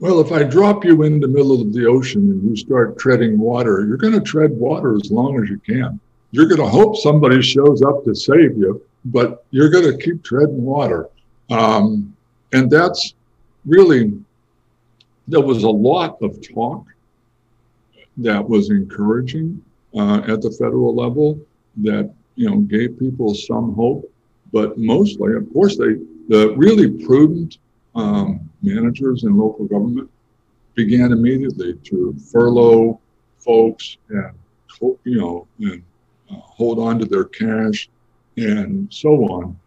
Well, 0.00 0.20
if 0.20 0.32
I 0.32 0.42
drop 0.42 0.84
you 0.84 1.02
in 1.02 1.20
the 1.20 1.28
middle 1.28 1.60
of 1.60 1.72
the 1.72 1.86
ocean 1.86 2.22
and 2.22 2.42
you 2.42 2.56
start 2.56 2.98
treading 2.98 3.38
water, 3.38 3.86
you're 3.86 3.96
going 3.96 4.12
to 4.12 4.20
tread 4.20 4.50
water 4.50 4.96
as 4.96 5.10
long 5.10 5.42
as 5.42 5.48
you 5.48 5.58
can. 5.58 6.00
You're 6.32 6.48
going 6.48 6.60
to 6.60 6.66
hope 6.68 6.96
somebody 6.96 7.40
shows 7.40 7.80
up 7.80 8.04
to 8.04 8.14
save 8.14 8.58
you, 8.58 8.82
but 9.04 9.44
you're 9.50 9.70
going 9.70 9.84
to 9.84 10.04
keep 10.04 10.24
treading 10.24 10.64
water. 10.64 11.08
Um, 11.48 12.14
and 12.52 12.70
that's 12.70 13.14
really, 13.64 14.12
there 15.28 15.40
was 15.40 15.62
a 15.62 15.70
lot 15.70 16.20
of 16.22 16.40
talk 16.42 16.86
that 18.16 18.46
was 18.48 18.70
encouraging 18.70 19.62
uh, 19.94 20.22
at 20.26 20.42
the 20.42 20.50
federal 20.50 20.94
level 20.94 21.38
that, 21.78 22.12
you 22.34 22.50
know, 22.50 22.58
gave 22.58 22.98
people 22.98 23.34
some 23.34 23.74
hope. 23.74 24.10
But 24.54 24.78
mostly, 24.78 25.34
of 25.34 25.52
course, 25.52 25.76
they, 25.76 25.96
the 26.28 26.54
really 26.56 27.04
prudent 27.04 27.58
um, 27.96 28.48
managers 28.62 29.24
in 29.24 29.36
local 29.36 29.64
government 29.64 30.08
began 30.76 31.10
immediately 31.10 31.74
to 31.74 32.14
furlough 32.32 33.00
folks 33.38 33.96
and, 34.10 34.30
you 35.02 35.18
know, 35.20 35.48
and 35.58 35.82
uh, 36.30 36.36
hold 36.36 36.78
on 36.78 37.00
to 37.00 37.04
their 37.04 37.24
cash 37.24 37.88
and 38.36 38.86
so 38.94 39.24
on. 39.24 39.58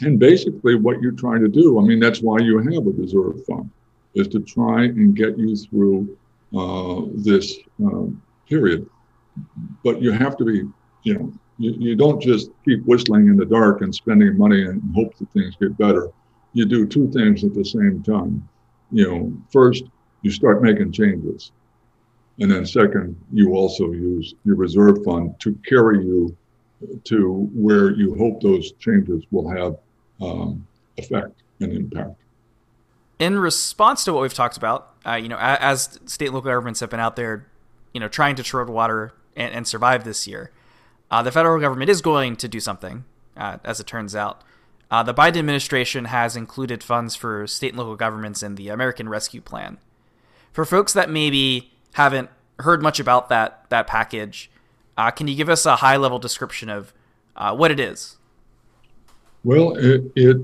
And 0.00 0.20
basically, 0.20 0.76
what 0.76 1.02
you're 1.02 1.10
trying 1.10 1.42
to 1.42 1.48
do, 1.48 1.80
I 1.80 1.82
mean, 1.82 1.98
that's 1.98 2.22
why 2.22 2.38
you 2.38 2.58
have 2.58 2.86
a 2.86 2.90
reserve 2.90 3.44
fund, 3.46 3.68
is 4.14 4.28
to 4.28 4.38
try 4.38 4.84
and 4.84 5.16
get 5.16 5.36
you 5.36 5.56
through 5.56 6.16
uh, 6.56 7.02
this 7.14 7.58
um, 7.80 8.22
period. 8.48 8.88
But 9.82 10.00
you 10.00 10.12
have 10.12 10.36
to 10.36 10.44
be, 10.44 10.62
you 11.02 11.14
know, 11.14 11.32
you, 11.58 11.74
you 11.78 11.96
don't 11.96 12.20
just 12.20 12.50
keep 12.64 12.84
whistling 12.84 13.26
in 13.26 13.36
the 13.36 13.44
dark 13.44 13.82
and 13.82 13.94
spending 13.94 14.36
money 14.38 14.62
and 14.62 14.82
hope 14.94 15.16
that 15.18 15.30
things 15.32 15.56
get 15.60 15.76
better. 15.76 16.08
You 16.52 16.64
do 16.64 16.86
two 16.86 17.10
things 17.10 17.44
at 17.44 17.54
the 17.54 17.64
same 17.64 18.02
time. 18.02 18.48
You 18.90 19.08
know, 19.08 19.32
first, 19.52 19.84
you 20.22 20.30
start 20.30 20.62
making 20.62 20.92
changes. 20.92 21.52
And 22.40 22.50
then 22.50 22.64
second, 22.64 23.16
you 23.32 23.54
also 23.54 23.90
use 23.92 24.34
your 24.44 24.56
reserve 24.56 25.04
fund 25.04 25.38
to 25.40 25.58
carry 25.66 26.04
you 26.04 26.36
to 27.04 27.50
where 27.52 27.90
you 27.90 28.14
hope 28.14 28.40
those 28.40 28.72
changes 28.72 29.24
will 29.32 29.48
have 29.50 29.76
um, 30.20 30.66
effect 30.96 31.42
and 31.60 31.72
impact. 31.72 32.14
In 33.18 33.36
response 33.36 34.04
to 34.04 34.12
what 34.12 34.22
we've 34.22 34.34
talked 34.34 34.56
about, 34.56 34.94
uh, 35.04 35.14
you 35.14 35.28
know, 35.28 35.38
as 35.40 35.98
state 36.06 36.26
and 36.26 36.34
local 36.34 36.50
governments 36.50 36.78
have 36.80 36.90
been 36.90 37.00
out 37.00 37.16
there, 37.16 37.46
you 37.92 37.98
know, 37.98 38.06
trying 38.06 38.36
to 38.36 38.44
tread 38.44 38.68
water 38.68 39.12
and, 39.34 39.52
and 39.52 39.66
survive 39.66 40.04
this 40.04 40.28
year, 40.28 40.52
uh, 41.10 41.22
the 41.22 41.32
federal 41.32 41.60
government 41.60 41.90
is 41.90 42.00
going 42.02 42.36
to 42.36 42.48
do 42.48 42.60
something, 42.60 43.04
uh, 43.36 43.58
as 43.64 43.80
it 43.80 43.86
turns 43.86 44.14
out. 44.14 44.42
Uh, 44.90 45.02
the 45.02 45.14
Biden 45.14 45.38
administration 45.38 46.06
has 46.06 46.36
included 46.36 46.82
funds 46.82 47.14
for 47.14 47.46
state 47.46 47.70
and 47.70 47.78
local 47.78 47.96
governments 47.96 48.42
in 48.42 48.54
the 48.54 48.68
American 48.68 49.08
Rescue 49.08 49.40
Plan. 49.40 49.78
For 50.52 50.64
folks 50.64 50.92
that 50.94 51.10
maybe 51.10 51.72
haven't 51.92 52.30
heard 52.60 52.82
much 52.82 52.98
about 52.98 53.28
that 53.28 53.68
that 53.68 53.86
package, 53.86 54.50
uh, 54.96 55.10
can 55.10 55.28
you 55.28 55.34
give 55.34 55.48
us 55.48 55.66
a 55.66 55.76
high 55.76 55.96
level 55.96 56.18
description 56.18 56.68
of 56.68 56.92
uh, 57.36 57.54
what 57.54 57.70
it 57.70 57.78
is? 57.78 58.16
Well, 59.44 59.76
it, 59.76 60.10
it 60.16 60.38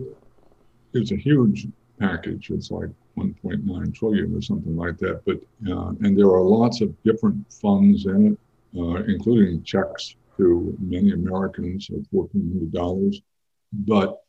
is 0.92 1.10
a 1.10 1.16
huge 1.16 1.66
package. 1.98 2.50
It's 2.50 2.70
like 2.70 2.90
1.9 3.16 3.94
trillion 3.94 4.36
or 4.36 4.42
something 4.42 4.76
like 4.76 4.98
that. 4.98 5.24
But 5.24 5.40
uh, 5.70 5.88
and 6.00 6.16
there 6.16 6.28
are 6.28 6.42
lots 6.42 6.80
of 6.82 6.94
different 7.02 7.50
funds 7.52 8.06
in 8.06 8.32
it, 8.32 8.78
uh, 8.78 9.02
including 9.04 9.62
checks 9.62 10.16
to 10.36 10.76
many 10.80 11.12
Americans 11.12 11.88
of 11.90 12.06
$1,400. 12.12 13.22
But 13.72 14.20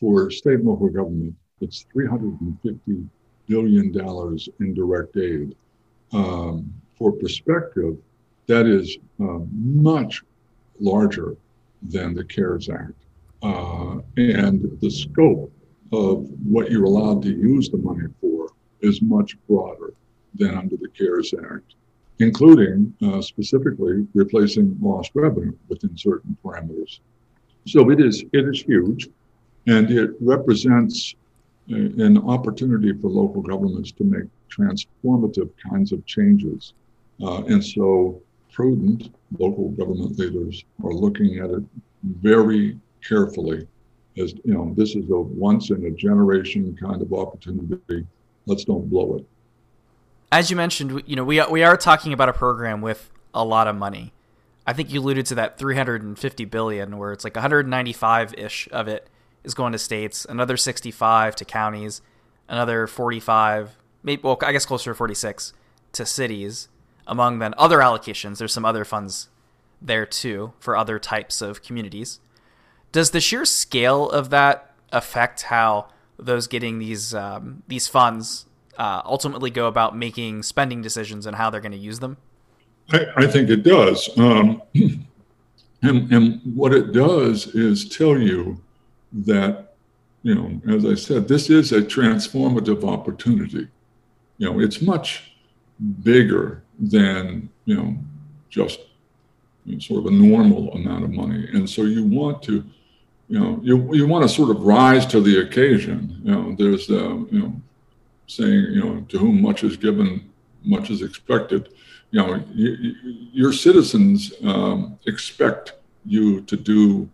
for 0.00 0.30
state 0.30 0.54
and 0.54 0.64
local 0.64 0.88
government, 0.88 1.34
it's 1.60 1.86
350 1.92 3.08
billion 3.46 3.92
dollars 3.92 4.48
in 4.60 4.74
direct 4.74 5.16
aid. 5.16 5.56
Um, 6.12 6.72
for 6.96 7.12
perspective, 7.12 7.96
that 8.46 8.66
is 8.66 8.98
uh, 9.20 9.40
much 9.52 10.22
larger 10.80 11.36
than 11.82 12.14
the 12.14 12.24
CARES 12.24 12.68
Act. 12.68 12.92
Uh, 13.42 13.98
and 14.16 14.78
the 14.80 14.90
scope 14.90 15.52
of 15.92 16.26
what 16.44 16.70
you're 16.70 16.84
allowed 16.84 17.22
to 17.22 17.30
use 17.30 17.68
the 17.70 17.78
money 17.78 18.08
for 18.20 18.48
is 18.80 19.00
much 19.00 19.36
broader 19.48 19.94
than 20.34 20.56
under 20.56 20.76
the 20.76 20.88
CARES 20.88 21.34
Act, 21.52 21.74
including 22.20 22.92
uh, 23.02 23.20
specifically 23.22 24.06
replacing 24.14 24.76
lost 24.80 25.10
revenue 25.14 25.54
within 25.68 25.96
certain 25.96 26.36
parameters. 26.44 27.00
So 27.66 27.90
it 27.90 28.00
is 28.00 28.24
it 28.32 28.48
is 28.48 28.62
huge, 28.62 29.08
and 29.66 29.90
it 29.90 30.10
represents 30.20 31.14
a, 31.70 31.74
an 31.74 32.18
opportunity 32.18 32.92
for 32.92 33.08
local 33.08 33.42
governments 33.42 33.92
to 33.92 34.04
make 34.04 34.24
transformative 34.50 35.50
kinds 35.70 35.92
of 35.92 36.04
changes. 36.06 36.72
Uh, 37.22 37.42
and 37.44 37.64
so 37.64 38.20
prudent 38.52 39.14
local 39.38 39.70
government 39.70 40.18
leaders 40.18 40.64
are 40.84 40.92
looking 40.92 41.38
at 41.38 41.50
it 41.50 41.62
very 42.02 42.78
carefully 43.06 43.66
as 44.18 44.34
you 44.44 44.54
know 44.54 44.72
this 44.76 44.94
is 44.94 45.08
a 45.10 45.18
once 45.18 45.70
in 45.70 45.84
a 45.86 45.90
generation 45.90 46.76
kind 46.80 47.00
of 47.02 47.12
opportunity 47.12 48.06
let's 48.46 48.64
don't 48.64 48.88
blow 48.88 49.16
it 49.16 49.24
as 50.30 50.50
you 50.50 50.56
mentioned 50.56 51.02
you 51.06 51.16
know 51.16 51.24
we 51.24 51.42
we 51.46 51.62
are 51.62 51.76
talking 51.76 52.12
about 52.12 52.28
a 52.28 52.32
program 52.32 52.80
with 52.80 53.10
a 53.34 53.44
lot 53.44 53.66
of 53.66 53.76
money. 53.76 54.12
I 54.66 54.74
think 54.74 54.92
you 54.92 55.00
alluded 55.00 55.24
to 55.26 55.34
that 55.36 55.58
350 55.58 56.44
billion 56.44 56.98
where 56.98 57.12
it's 57.12 57.24
like 57.24 57.34
195 57.34 58.34
ish 58.34 58.68
of 58.70 58.86
it 58.88 59.08
is 59.44 59.54
going 59.54 59.72
to 59.72 59.78
states 59.78 60.26
another 60.28 60.56
65 60.58 61.36
to 61.36 61.44
counties 61.44 62.02
another 62.48 62.86
45 62.86 63.78
maybe 64.02 64.20
well 64.22 64.36
i 64.42 64.52
guess 64.52 64.66
closer 64.66 64.90
to 64.90 64.94
46 64.94 65.54
to 65.92 66.04
cities 66.04 66.68
among 67.08 67.38
then 67.38 67.54
other 67.56 67.78
allocations. 67.78 68.38
There's 68.38 68.52
some 68.52 68.66
other 68.66 68.84
funds 68.84 69.28
there 69.80 70.06
too 70.06 70.52
for 70.60 70.76
other 70.76 70.98
types 70.98 71.40
of 71.40 71.62
communities. 71.62 72.20
Does 72.92 73.10
the 73.10 73.20
sheer 73.20 73.44
scale 73.44 74.08
of 74.10 74.30
that 74.30 74.74
affect 74.92 75.42
how 75.42 75.88
those 76.18 76.46
getting 76.46 76.78
these 76.78 77.14
um, 77.14 77.62
these 77.66 77.88
funds 77.88 78.46
uh, 78.78 79.02
ultimately 79.04 79.50
go 79.50 79.66
about 79.66 79.96
making 79.96 80.42
spending 80.42 80.80
decisions 80.80 81.26
and 81.26 81.36
how 81.36 81.50
they're 81.50 81.60
going 81.60 81.72
to 81.72 81.78
use 81.78 81.98
them? 81.98 82.16
I, 82.90 83.06
I 83.16 83.26
think 83.26 83.50
it 83.50 83.62
does. 83.62 84.08
Um, 84.16 84.62
and, 85.82 86.12
and 86.12 86.40
what 86.56 86.72
it 86.72 86.92
does 86.92 87.48
is 87.48 87.88
tell 87.88 88.18
you 88.18 88.62
that, 89.12 89.74
you 90.22 90.34
know, 90.34 90.74
as 90.74 90.86
I 90.86 90.94
said, 90.94 91.28
this 91.28 91.50
is 91.50 91.72
a 91.72 91.80
transformative 91.80 92.88
opportunity. 92.88 93.68
You 94.38 94.52
know, 94.52 94.60
it's 94.60 94.80
much 94.80 95.32
bigger 96.02 96.62
than, 96.78 97.48
you 97.64 97.74
know, 97.76 97.96
just 98.48 98.80
you 99.64 99.74
know, 99.74 99.78
sort 99.80 100.00
of 100.00 100.06
a 100.06 100.14
normal 100.14 100.72
amount 100.72 101.04
of 101.04 101.10
money. 101.10 101.48
And 101.52 101.68
so 101.68 101.82
you 101.82 102.04
want 102.04 102.42
to 102.44 102.64
you 103.28 103.38
know, 103.38 103.60
you, 103.62 103.94
you 103.94 104.06
want 104.06 104.22
to 104.22 104.28
sort 104.28 104.50
of 104.50 104.62
rise 104.62 105.04
to 105.06 105.20
the 105.20 105.40
occasion. 105.40 106.20
You 106.24 106.32
know, 106.32 106.54
there's, 106.56 106.90
uh, 106.90 107.16
you 107.30 107.38
know, 107.40 107.60
saying, 108.28 108.72
you 108.72 108.84
know, 108.84 109.00
to 109.08 109.18
whom 109.18 109.42
much 109.42 109.64
is 109.64 109.76
given, 109.76 110.30
much 110.62 110.90
is 110.90 111.02
expected. 111.02 111.70
You 112.10 112.22
know, 112.22 112.44
you, 112.54 112.70
you, 112.80 112.94
your 113.32 113.52
citizens 113.52 114.32
um, 114.44 114.98
expect 115.06 115.72
you 116.04 116.42
to 116.42 116.56
do 116.56 117.08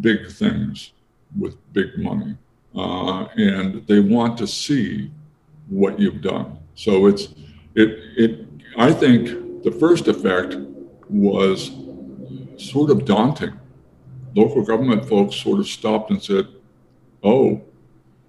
big 0.00 0.30
things 0.30 0.92
with 1.38 1.56
big 1.72 1.98
money, 1.98 2.36
uh, 2.74 3.26
and 3.36 3.86
they 3.86 4.00
want 4.00 4.38
to 4.38 4.46
see 4.46 5.10
what 5.68 5.98
you've 5.98 6.22
done. 6.22 6.58
So 6.74 7.06
it's 7.06 7.28
it 7.74 7.90
it. 8.16 8.46
I 8.76 8.92
think 8.92 9.62
the 9.64 9.72
first 9.72 10.08
effect 10.08 10.56
was 11.08 11.72
sort 12.56 12.90
of 12.90 13.04
daunting. 13.04 13.58
Local 14.34 14.64
government 14.64 15.08
folks 15.08 15.36
sort 15.36 15.60
of 15.60 15.66
stopped 15.66 16.10
and 16.10 16.22
said, 16.22 16.48
"Oh, 17.22 17.62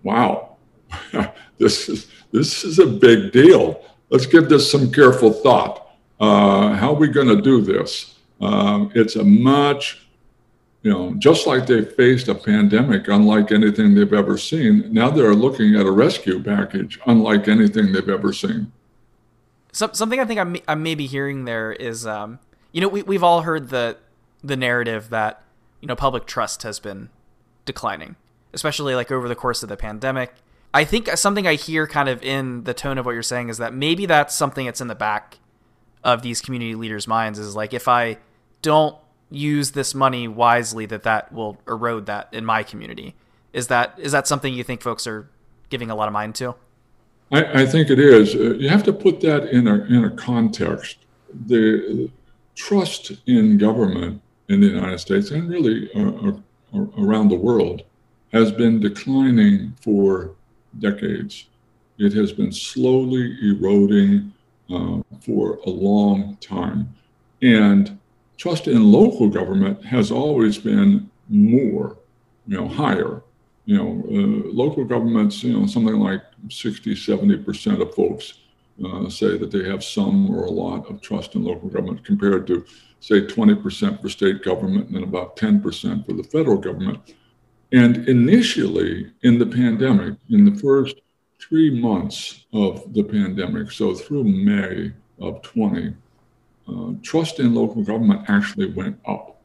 wow, 0.04 0.58
this 1.58 1.90
is 1.90 2.08
this 2.32 2.64
is 2.64 2.80
a 2.80 2.86
big 2.86 3.32
deal. 3.32 3.84
Let's 4.10 4.26
give 4.26 4.50
this 4.50 4.70
some 4.70 4.92
careful 4.92 5.32
thought. 5.32 5.88
Uh, 6.20 6.74
how 6.74 6.94
are 6.94 7.00
we 7.00 7.08
going 7.08 7.28
to 7.28 7.42
do 7.42 7.62
this? 7.62 8.16
Um, 8.42 8.92
it's 8.96 9.16
a 9.16 9.24
much, 9.24 10.08
you 10.82 10.92
know, 10.92 11.14
just 11.18 11.48
like 11.48 11.66
they 11.66 11.84
faced 11.84 12.28
a 12.28 12.36
pandemic 12.36 13.08
unlike 13.08 13.52
anything 13.52 13.96
they've 13.96 14.14
ever 14.14 14.38
seen. 14.38 14.92
Now 14.94 15.10
they're 15.10 15.36
looking 15.36 15.76
at 15.76 15.86
a 15.86 15.92
rescue 15.92 16.42
package 16.42 17.00
unlike 17.06 17.48
anything 17.48 17.92
they've 17.92 18.10
ever 18.10 18.34
seen. 18.34 18.72
something 19.72 20.20
I 20.20 20.26
think 20.26 20.40
I'm, 20.40 20.58
I'm 20.68 20.84
maybe 20.84 21.06
hearing 21.08 21.46
there 21.46 21.72
is, 21.72 22.06
um, 22.06 22.40
you 22.72 22.82
know, 22.82 22.90
we, 22.90 23.04
we've 23.04 23.24
all 23.24 23.42
heard 23.42 23.70
the 23.70 23.98
the 24.44 24.58
narrative 24.58 25.10
that 25.10 25.42
you 25.80 25.88
know 25.88 25.96
public 25.96 26.26
trust 26.26 26.64
has 26.64 26.80
been 26.80 27.10
declining, 27.66 28.16
especially 28.54 28.94
like 28.94 29.12
over 29.12 29.28
the 29.28 29.36
course 29.36 29.64
of 29.64 29.70
the 29.70 29.78
pandemic. 29.78 30.34
I 30.74 30.86
think 30.86 31.08
something 31.18 31.46
I 31.46 31.54
hear 31.54 31.86
kind 31.88 32.10
of 32.10 32.24
in 32.24 32.64
the 32.64 32.74
tone 32.74 32.98
of 32.98 33.06
what 33.06 33.12
you're 33.12 33.22
saying 33.22 33.50
is 33.50 33.58
that 33.60 33.74
maybe 33.74 34.06
that's 34.06 34.34
something 34.34 34.66
that's 34.66 34.82
in 34.82 34.88
the 34.88 34.96
back 34.96 35.38
of 36.04 36.22
these 36.22 36.42
community 36.42 36.76
leaders' 36.76 37.08
minds 37.08 37.38
is 37.38 37.56
like 37.56 37.74
if 37.74 37.88
I 37.88 38.18
don't 38.62 38.98
use 39.30 39.72
this 39.72 39.94
money 39.94 40.28
wisely, 40.28 40.86
that 40.88 41.04
that 41.04 41.32
will 41.32 41.60
erode 41.68 42.08
that 42.08 42.30
in 42.32 42.44
my 42.46 42.64
community. 42.64 43.16
Is 43.52 43.68
that 43.68 43.94
is 43.98 44.12
that 44.12 44.28
something 44.28 44.54
you 44.54 44.64
think 44.64 44.82
folks 44.82 45.06
are 45.06 45.30
giving 45.70 45.92
a 45.92 45.96
lot 45.96 46.08
of 46.08 46.14
mind 46.14 46.36
to? 46.36 46.56
I, 47.32 47.62
I 47.62 47.66
think 47.66 47.90
it 47.90 48.00
is. 48.00 48.36
Uh, 48.36 48.56
you 48.56 48.70
have 48.70 48.84
to 48.84 48.94
put 48.94 49.22
that 49.22 49.50
in 49.50 49.68
a 49.68 49.84
in 49.86 50.06
a 50.06 50.12
context. 50.12 50.98
The 51.48 52.10
trust 52.56 53.12
in 53.26 53.58
government 53.58 54.22
in 54.50 54.60
the 54.60 54.68
United 54.68 55.00
States 55.00 55.32
and 55.32 55.50
really 55.50 55.90
uh, 55.96 56.32
uh, 56.32 56.86
around 56.98 57.30
the 57.30 57.36
world 57.36 57.84
has 58.32 58.52
been 58.52 58.80
declining 58.80 59.76
for 59.82 60.32
decades. 60.80 61.48
It 61.98 62.14
has 62.14 62.32
been 62.32 62.52
slowly 62.52 63.38
eroding 63.42 64.34
uh, 64.70 65.02
for 65.22 65.60
a 65.66 65.70
long 65.70 66.38
time. 66.38 66.94
And 67.42 68.00
trust 68.38 68.68
in 68.68 68.92
local 68.92 69.30
government 69.30 69.84
has 69.86 70.12
always 70.12 70.58
been 70.58 71.10
more, 71.30 71.98
you 72.48 72.58
know, 72.58 72.68
higher. 72.68 73.22
You 73.66 73.78
know, 73.78 74.04
uh, 74.10 74.52
local 74.52 74.84
governments, 74.84 75.44
you 75.44 75.58
know, 75.58 75.66
something 75.66 75.96
like 75.96 76.22
60, 76.50 76.96
70% 76.96 77.82
of 77.82 77.94
folks 77.96 78.34
uh, 78.84 79.10
say 79.10 79.38
that 79.38 79.52
they 79.52 79.64
have 79.70 79.84
some 79.84 80.30
or 80.34 80.46
a 80.46 80.52
lot 80.52 80.90
of 80.90 81.02
trust 81.02 81.36
in 81.36 81.44
local 81.44 81.70
government 81.70 82.04
compared 82.04 82.48
to, 82.48 82.66
say, 83.00 83.22
20% 83.22 84.02
for 84.02 84.10
state 84.10 84.44
government 84.44 84.90
and 84.90 85.04
about 85.04 85.38
10% 85.38 86.06
for 86.06 86.14
the 86.14 86.24
federal 86.24 86.58
government. 86.58 87.14
And 87.74 88.08
initially, 88.08 89.12
in 89.24 89.40
the 89.40 89.48
pandemic, 89.48 90.14
in 90.30 90.46
the 90.46 90.60
first 90.62 90.96
three 91.42 91.72
months 91.72 92.46
of 92.54 92.94
the 92.94 93.04
pandemic, 93.04 93.72
so 93.72 93.96
through 93.96 94.26
May 94.26 94.94
of 95.20 95.42
20, 95.42 95.94
uh, 96.68 96.94
trust 97.02 97.40
in 97.40 97.56
local 97.56 97.84
government 97.84 98.30
actually 98.30 98.72
went 98.72 99.00
up. 99.08 99.42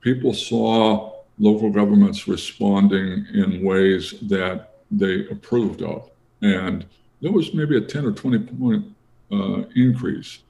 People 0.00 0.34
saw 0.34 1.12
local 1.38 1.70
governments 1.70 2.26
responding 2.26 3.26
in 3.32 3.64
ways 3.64 4.14
that 4.22 4.74
they 4.90 5.28
approved 5.28 5.82
of. 5.82 6.10
And 6.42 6.84
there 7.20 7.32
was 7.32 7.54
maybe 7.54 7.76
a 7.76 7.80
10 7.80 8.06
or 8.06 8.12
20 8.12 8.38
point 8.56 8.84
uh, 9.30 9.62
increase. 9.76 10.40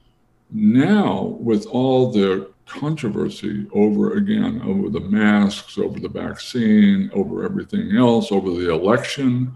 Now, 0.51 1.37
with 1.39 1.65
all 1.67 2.11
the 2.11 2.51
controversy 2.67 3.65
over 3.73 4.15
again 4.15 4.61
over 4.63 4.89
the 4.89 4.99
masks, 4.99 5.77
over 5.77 5.99
the 5.99 6.09
vaccine, 6.09 7.09
over 7.13 7.43
everything 7.43 7.95
else, 7.95 8.31
over 8.31 8.49
the 8.51 8.71
election, 8.71 9.53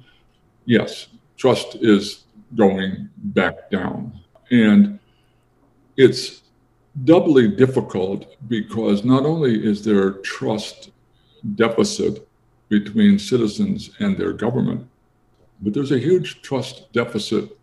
yes, 0.66 1.08
trust 1.38 1.76
is 1.76 2.24
going 2.56 3.10
back 3.18 3.70
down. 3.70 4.14
And 4.50 5.00
it's 5.98 6.42
doubly 7.06 7.48
difficult 7.48 8.36
because 8.48 9.04
not 9.04 9.26
only 9.26 9.66
is 9.66 9.84
there 9.84 10.12
trust 10.12 10.92
deficit 11.56 12.28
between 12.70 13.20
citizens 13.20 13.92
and 14.00 14.18
their 14.18 14.34
government, 14.34 14.88
but 15.62 15.74
there's 15.74 15.92
a 15.92 16.00
huge 16.00 16.42
trust 16.42 16.92
deficit 16.92 17.58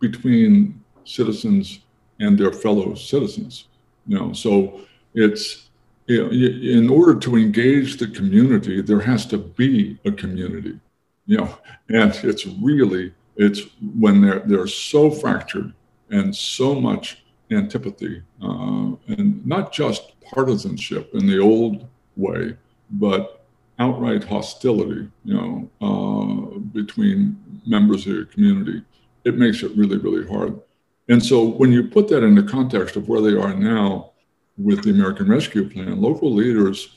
between 0.00 0.82
citizens 1.04 1.80
and 2.20 2.38
their 2.38 2.52
fellow 2.52 2.94
citizens. 2.94 3.68
You 4.06 4.18
know, 4.18 4.32
so 4.32 4.80
it's 5.14 5.68
you 6.06 6.22
know, 6.22 6.30
in 6.30 6.90
order 6.90 7.18
to 7.20 7.36
engage 7.36 7.96
the 7.96 8.08
community, 8.08 8.82
there 8.82 9.00
has 9.00 9.24
to 9.26 9.38
be 9.38 9.98
a 10.04 10.12
community. 10.12 10.78
You 11.26 11.38
know, 11.38 11.58
and 11.88 12.14
it's 12.22 12.46
really 12.46 13.14
it's 13.36 13.62
when 13.96 14.20
they're 14.20 14.40
they're 14.40 14.66
so 14.66 15.10
fractured 15.10 15.72
and 16.10 16.34
so 16.34 16.74
much 16.74 17.24
antipathy 17.50 18.22
uh, 18.42 18.92
and 19.08 19.44
not 19.46 19.72
just 19.72 20.20
partisanship 20.22 21.14
in 21.14 21.26
the 21.26 21.38
old 21.38 21.86
way, 22.16 22.56
but 22.90 23.46
outright 23.78 24.24
hostility. 24.24 25.08
You 25.24 25.34
know, 25.34 25.70
uh, 25.80 26.58
between 26.58 27.40
members 27.66 28.06
of 28.06 28.12
your 28.12 28.26
community, 28.26 28.82
it 29.24 29.36
makes 29.36 29.62
it 29.62 29.72
really 29.74 29.96
really 29.96 30.28
hard. 30.28 30.60
And 31.08 31.24
so 31.24 31.44
when 31.44 31.70
you 31.72 31.88
put 31.88 32.08
that 32.08 32.22
in 32.22 32.34
the 32.34 32.42
context 32.42 32.96
of 32.96 33.08
where 33.08 33.20
they 33.20 33.36
are 33.36 33.54
now 33.54 34.12
with 34.56 34.82
the 34.82 34.90
American 34.90 35.28
Rescue 35.28 35.68
Plan, 35.68 36.00
local 36.00 36.32
leaders 36.32 36.94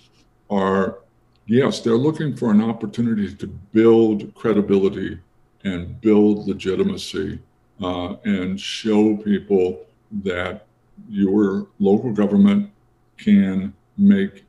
are, 0.49 0.99
yes, 1.45 1.81
they're 1.81 1.97
looking 1.97 2.35
for 2.35 2.51
an 2.51 2.61
opportunity 2.61 3.33
to 3.35 3.47
build 3.47 4.33
credibility 4.33 5.19
and 5.63 5.99
build 5.99 6.47
legitimacy 6.47 7.39
uh, 7.81 8.15
and 8.23 8.59
show 8.59 9.17
people 9.17 9.85
that 10.23 10.65
your 11.09 11.67
local 11.79 12.11
government 12.13 12.71
can 13.17 13.73
make 13.97 14.45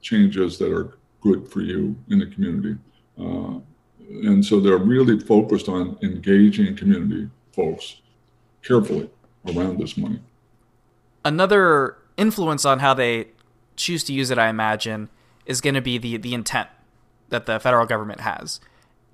changes 0.00 0.58
that 0.58 0.72
are 0.72 0.98
good 1.20 1.48
for 1.48 1.62
you 1.62 1.96
in 2.10 2.20
the 2.20 2.26
community. 2.26 2.76
Uh, 3.18 3.58
and 4.08 4.44
so 4.44 4.60
they're 4.60 4.78
really 4.78 5.18
focused 5.18 5.68
on 5.68 5.98
engaging 6.02 6.76
community 6.76 7.28
folks 7.52 7.96
carefully 8.68 9.10
around 9.46 9.80
this 9.80 9.96
money. 9.96 10.20
Another 11.24 11.96
influence 12.16 12.64
on 12.64 12.78
how 12.80 12.94
they 12.94 13.28
choose 13.76 14.04
to 14.04 14.12
use 14.12 14.30
it, 14.30 14.38
I 14.38 14.48
imagine, 14.48 15.08
is 15.46 15.60
going 15.60 15.74
to 15.74 15.80
be 15.80 15.96
the 15.98 16.18
the 16.18 16.34
intent 16.34 16.68
that 17.30 17.46
the 17.46 17.58
federal 17.58 17.86
government 17.86 18.20
has. 18.20 18.60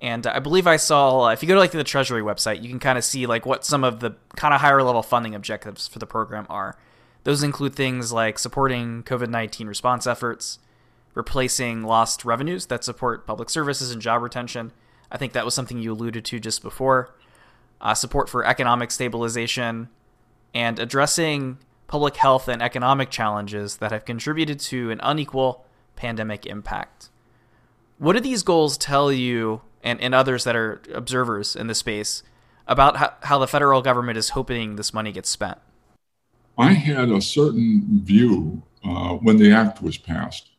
And 0.01 0.27
I 0.27 0.39
believe 0.39 0.67
I 0.67 0.75
saw 0.75 1.29
if 1.29 1.41
you 1.41 1.47
go 1.47 1.55
to 1.55 1.59
like 1.59 1.71
the 1.71 1.83
Treasury 1.83 2.21
website, 2.21 2.61
you 2.61 2.69
can 2.69 2.79
kind 2.79 2.97
of 2.97 3.05
see 3.05 3.25
like 3.25 3.45
what 3.45 3.63
some 3.65 3.83
of 3.83 4.01
the 4.01 4.11
kind 4.35 4.53
of 4.53 4.61
higher 4.61 4.83
level 4.83 5.01
funding 5.01 5.33
objectives 5.33 5.87
for 5.87 5.99
the 5.99 6.05
program 6.05 6.45
are. 6.49 6.77
Those 7.23 7.41
include 7.41 7.73
things 7.73 8.11
like 8.11 8.37
supporting 8.37 9.03
COVID 9.03 9.29
19 9.29 9.67
response 9.67 10.05
efforts, 10.05 10.59
replacing 11.13 11.83
lost 11.83 12.25
revenues 12.25 12.67
that 12.67 12.83
support 12.83 13.25
public 13.25 13.49
services 13.49 13.91
and 13.91 14.01
job 14.01 14.21
retention. 14.21 14.73
I 15.11 15.17
think 15.17 15.33
that 15.33 15.45
was 15.45 15.53
something 15.53 15.79
you 15.79 15.93
alluded 15.93 16.25
to 16.25 16.39
just 16.39 16.61
before 16.61 17.15
uh, 17.81 17.93
support 17.93 18.29
for 18.29 18.45
economic 18.45 18.91
stabilization, 18.91 19.89
and 20.53 20.79
addressing 20.79 21.57
public 21.87 22.15
health 22.15 22.47
and 22.47 22.61
economic 22.61 23.09
challenges 23.09 23.77
that 23.77 23.91
have 23.91 24.05
contributed 24.05 24.59
to 24.59 24.89
an 24.91 24.99
unequal 25.03 25.65
pandemic 25.95 26.45
impact. 26.45 27.09
What 27.97 28.13
do 28.13 28.19
these 28.19 28.43
goals 28.43 28.77
tell 28.77 29.11
you 29.11 29.61
and, 29.83 30.01
and 30.01 30.15
others 30.15 30.43
that 30.43 30.55
are 30.55 30.81
observers 30.93 31.55
in 31.55 31.67
the 31.67 31.75
space 31.75 32.23
about 32.67 32.97
how, 32.97 33.13
how 33.23 33.37
the 33.37 33.47
federal 33.47 33.81
government 33.81 34.17
is 34.17 34.29
hoping 34.29 34.75
this 34.75 34.93
money 34.93 35.11
gets 35.11 35.29
spent? 35.29 35.59
I 36.57 36.73
had 36.73 37.09
a 37.09 37.21
certain 37.21 38.01
view 38.03 38.63
uh, 38.83 39.13
when 39.15 39.37
the 39.37 39.51
act 39.51 39.81
was 39.81 39.97
passed 39.97 40.51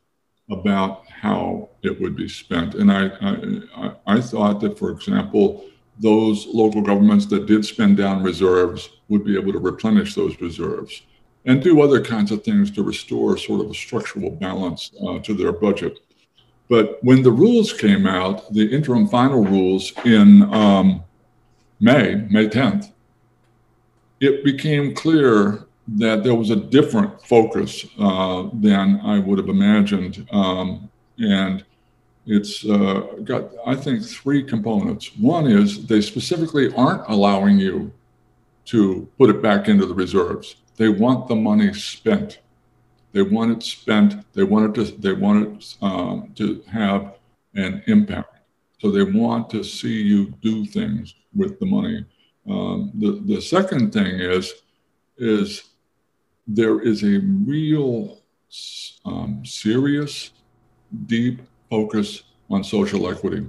about 0.49 1.07
how 1.09 1.71
it 1.83 2.01
would 2.01 2.15
be 2.15 2.29
spent. 2.29 2.75
And 2.75 2.93
I, 2.93 3.11
I, 3.21 3.93
I 4.07 4.21
thought 4.21 4.61
that, 4.61 4.79
for 4.79 4.91
example, 4.91 5.65
those 5.99 6.47
local 6.47 6.83
governments 6.83 7.27
that 7.27 7.47
did 7.47 7.65
spend 7.65 7.97
down 7.97 8.23
reserves 8.23 8.91
would 9.09 9.25
be 9.25 9.37
able 9.37 9.53
to 9.53 9.59
replenish 9.59 10.15
those 10.15 10.41
reserves 10.41 11.03
and 11.47 11.63
do 11.63 11.81
other 11.81 12.03
kinds 12.03 12.33
of 12.33 12.43
things 12.43 12.71
to 12.73 12.83
restore 12.83 13.37
sort 13.37 13.61
of 13.61 13.71
a 13.71 13.75
structural 13.75 14.31
balance 14.31 14.91
uh, 15.07 15.19
to 15.21 15.33
their 15.33 15.53
budget. 15.53 16.01
But 16.69 16.99
when 17.03 17.23
the 17.23 17.31
rules 17.31 17.73
came 17.73 18.07
out, 18.07 18.53
the 18.53 18.69
interim 18.69 19.07
final 19.07 19.45
rules 19.45 19.93
in 20.05 20.43
um, 20.53 21.05
May, 21.79 22.27
May 22.29 22.49
10th, 22.49 22.93
it 24.21 24.45
became 24.45 24.95
clear 24.95 25.67
that 25.89 26.25
there 26.25 26.35
was 26.35 26.51
a 26.51 26.57
different 26.57 27.23
focus 27.23 27.87
uh, 27.99 28.49
than 28.53 29.01
I 29.05 29.21
would 29.21 29.39
have 29.39 29.49
imagined. 29.49 30.27
Um, 30.33 30.91
and 31.19 31.65
it's 32.27 32.65
uh, 32.65 33.07
got, 33.23 33.53
I 33.65 33.77
think, 33.77 34.05
three 34.05 34.43
components. 34.43 35.17
One 35.17 35.47
is 35.47 35.87
they 35.87 36.01
specifically 36.01 36.75
aren't 36.75 37.09
allowing 37.09 37.59
you 37.59 37.93
to 38.67 39.09
put 39.17 39.31
it 39.31 39.41
back 39.41 39.69
into 39.69 39.87
the 39.87 39.95
reserves. 39.95 40.57
They 40.77 40.89
want 40.89 41.29
the 41.29 41.37
money 41.37 41.73
spent. 41.73 42.41
They 43.13 43.23
want 43.23 43.53
it 43.53 43.63
spent. 43.63 44.33
They 44.35 44.43
want 44.43 44.77
it 44.77 44.85
to. 44.85 44.97
They 44.99 45.13
want 45.13 45.63
it 45.63 45.77
um, 45.81 46.33
to 46.35 46.63
have 46.71 47.15
an 47.55 47.83
impact. 47.87 48.41
So 48.81 48.91
they 48.91 49.05
want 49.05 49.49
to 49.51 49.63
see 49.63 50.03
you 50.03 50.27
do 50.43 50.67
things 50.67 51.15
with 51.35 51.59
the 51.61 51.67
money. 51.67 52.05
Um, 52.49 52.91
the 52.95 53.23
the 53.25 53.41
second 53.41 53.93
thing 53.93 54.21
is 54.21 54.53
is 55.17 55.63
there 56.47 56.81
is 56.81 57.05
a 57.05 57.21
real 57.47 58.21
um, 59.05 59.45
serious, 59.45 60.31
deep 61.07 61.41
focus 61.71 62.25
on 62.51 62.63
social 62.63 63.09
equity. 63.11 63.47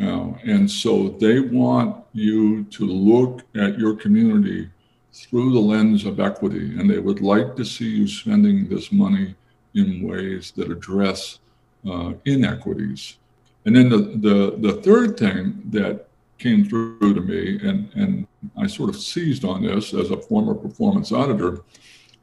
Uh, 0.00 0.32
and 0.44 0.70
so 0.70 1.08
they 1.20 1.40
want 1.40 2.04
you 2.12 2.64
to 2.64 2.84
look 2.84 3.42
at 3.56 3.78
your 3.78 3.96
community 3.96 4.70
through 5.12 5.52
the 5.52 5.58
lens 5.58 6.04
of 6.04 6.20
equity, 6.20 6.78
and 6.78 6.88
they 6.88 6.98
would 6.98 7.20
like 7.20 7.56
to 7.56 7.64
see 7.64 7.88
you 7.88 8.06
spending 8.06 8.68
this 8.68 8.92
money 8.92 9.34
in 9.74 10.06
ways 10.06 10.52
that 10.52 10.70
address 10.70 11.40
uh, 11.88 12.12
inequities. 12.24 13.16
And 13.64 13.74
then 13.74 13.88
the, 13.88 13.98
the, 13.98 14.56
the 14.58 14.82
third 14.82 15.18
thing 15.18 15.62
that 15.70 16.06
came 16.38 16.64
through 16.64 17.14
to 17.14 17.20
me, 17.20 17.58
and, 17.68 17.90
and 17.94 18.26
I 18.56 18.68
sort 18.68 18.90
of 18.90 18.96
seized 18.96 19.44
on 19.44 19.62
this 19.62 19.92
as 19.92 20.10
a 20.10 20.16
former 20.16 20.54
performance 20.54 21.10
auditor, 21.10 21.62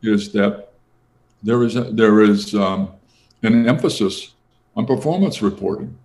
is 0.01 0.31
that 0.31 0.71
there 1.43 1.63
is, 1.63 1.75
a, 1.75 1.83
there 1.83 2.21
is 2.21 2.55
um, 2.55 2.91
an 3.43 3.67
emphasis 3.67 4.34
on 4.75 4.85
performance 4.85 5.41
reporting. 5.41 5.97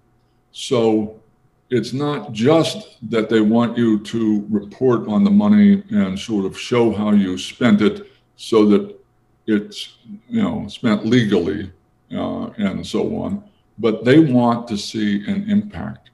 So 0.53 1.21
it's 1.71 1.93
not 1.93 2.33
just 2.33 2.99
that 3.11 3.29
they 3.29 3.41
want 3.41 3.79
you 3.79 4.01
to 4.01 4.47
report 4.51 5.07
on 5.09 5.25
the 5.25 5.31
money 5.31 5.83
and 5.91 6.19
sort 6.19 6.45
of 6.45 6.59
show 6.59 6.93
how 6.93 7.13
you 7.13 7.39
spent 7.39 7.81
it 7.81 8.11
so 8.37 8.67
that 8.67 8.97
it's 9.47 9.97
you 10.29 10.43
know 10.43 10.67
spent 10.69 11.07
legally 11.07 11.71
uh, 12.13 12.47
and 12.59 12.87
so 12.87 13.17
on 13.17 13.43
but 13.81 14.05
they 14.05 14.19
want 14.19 14.69
to 14.69 14.77
see 14.77 15.25
an 15.27 15.51
impact. 15.51 16.11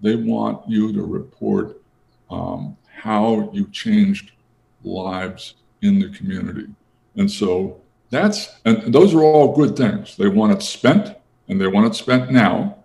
They 0.00 0.14
want 0.14 0.66
you 0.68 0.92
to 0.92 1.02
report 1.02 1.82
um, 2.30 2.76
how 2.86 3.50
you 3.52 3.66
changed 3.70 4.30
lives 4.84 5.54
in 5.82 5.98
the 5.98 6.08
community. 6.10 6.68
And 7.16 7.28
so 7.28 7.80
that's 8.10 8.60
and 8.64 8.94
those 8.94 9.14
are 9.14 9.22
all 9.22 9.54
good 9.54 9.76
things. 9.76 10.16
They 10.16 10.28
want 10.28 10.52
it 10.52 10.62
spent 10.62 11.17
and 11.48 11.60
they 11.60 11.66
want 11.66 11.86
it 11.86 11.94
spent 11.94 12.30
now 12.30 12.78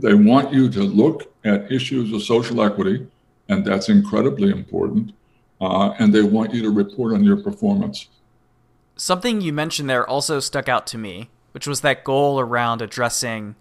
they 0.00 0.14
want 0.14 0.52
you 0.52 0.68
to 0.70 0.82
look 0.82 1.32
at 1.44 1.70
issues 1.70 2.12
of 2.12 2.22
social 2.22 2.62
equity, 2.62 3.06
and 3.48 3.64
that's 3.64 3.88
incredibly 3.88 4.50
important. 4.50 5.12
Uh, 5.60 5.94
and 5.98 6.12
they 6.12 6.22
want 6.22 6.52
you 6.52 6.62
to 6.62 6.70
report 6.70 7.14
on 7.14 7.22
your 7.22 7.36
performance. 7.36 8.08
Something 8.96 9.40
you 9.40 9.52
mentioned 9.52 9.88
there 9.88 10.08
also 10.08 10.40
stuck 10.40 10.68
out 10.68 10.86
to 10.88 10.98
me, 10.98 11.30
which 11.52 11.66
was 11.66 11.82
that 11.82 12.04
goal 12.04 12.40
around 12.40 12.82
addressing 12.82 13.54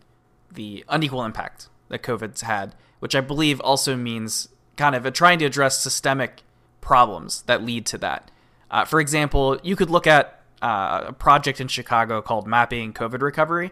the 0.51 0.83
unequal 0.89 1.23
impact 1.23 1.69
that 1.89 2.01
COVID's 2.01 2.41
had, 2.41 2.73
which 2.99 3.15
I 3.15 3.21
believe 3.21 3.59
also 3.61 3.95
means 3.95 4.49
kind 4.77 4.95
of 4.95 5.11
trying 5.13 5.39
to 5.39 5.45
address 5.45 5.79
systemic 5.79 6.41
problems 6.81 7.43
that 7.43 7.63
lead 7.63 7.85
to 7.87 7.97
that. 7.99 8.31
Uh, 8.71 8.85
for 8.85 8.99
example, 8.99 9.59
you 9.61 9.75
could 9.75 9.89
look 9.89 10.07
at 10.07 10.41
uh, 10.61 11.05
a 11.07 11.13
project 11.13 11.61
in 11.61 11.67
Chicago 11.67 12.21
called 12.21 12.47
Mapping 12.47 12.93
COVID 12.93 13.21
Recovery, 13.21 13.71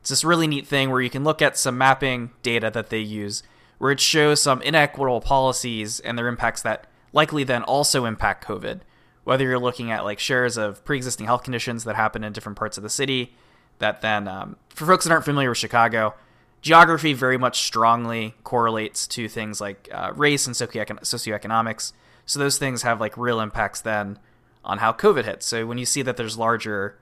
it's 0.00 0.10
this 0.10 0.24
really 0.24 0.46
neat 0.46 0.66
thing 0.66 0.90
where 0.90 1.00
you 1.00 1.10
can 1.10 1.24
look 1.24 1.42
at 1.42 1.56
some 1.56 1.78
mapping 1.78 2.30
data 2.42 2.70
that 2.70 2.90
they 2.90 2.98
use, 3.00 3.42
where 3.78 3.92
it 3.92 4.00
shows 4.00 4.42
some 4.42 4.62
inequitable 4.62 5.20
policies 5.20 6.00
and 6.00 6.18
their 6.18 6.28
impacts 6.28 6.62
that 6.62 6.86
likely 7.12 7.44
then 7.44 7.62
also 7.62 8.04
impact 8.04 8.46
COVID. 8.46 8.80
Whether 9.24 9.44
you're 9.44 9.58
looking 9.58 9.90
at 9.90 10.04
like 10.04 10.18
shares 10.18 10.56
of 10.56 10.84
pre-existing 10.84 11.26
health 11.26 11.42
conditions 11.42 11.84
that 11.84 11.96
happen 11.96 12.24
in 12.24 12.32
different 12.32 12.58
parts 12.58 12.76
of 12.76 12.82
the 12.82 12.88
city, 12.90 13.34
that 13.78 14.00
then, 14.00 14.26
um, 14.28 14.56
for 14.70 14.86
folks 14.86 15.04
that 15.04 15.12
aren't 15.12 15.24
familiar 15.24 15.50
with 15.50 15.58
Chicago, 15.58 16.14
geography 16.62 17.12
very 17.12 17.38
much 17.38 17.62
strongly 17.62 18.34
correlates 18.44 19.06
to 19.08 19.28
things 19.28 19.60
like 19.60 19.88
uh, 19.92 20.12
race 20.14 20.46
and 20.46 20.56
socioecon- 20.56 21.00
socioeconomics. 21.00 21.92
So 22.26 22.38
those 22.38 22.58
things 22.58 22.82
have 22.82 23.00
like 23.00 23.16
real 23.16 23.40
impacts 23.40 23.80
then 23.80 24.18
on 24.64 24.78
how 24.78 24.92
COVID 24.92 25.24
hits. 25.24 25.46
So 25.46 25.66
when 25.66 25.78
you 25.78 25.86
see 25.86 26.02
that 26.02 26.16
there's 26.16 26.38
larger 26.38 26.98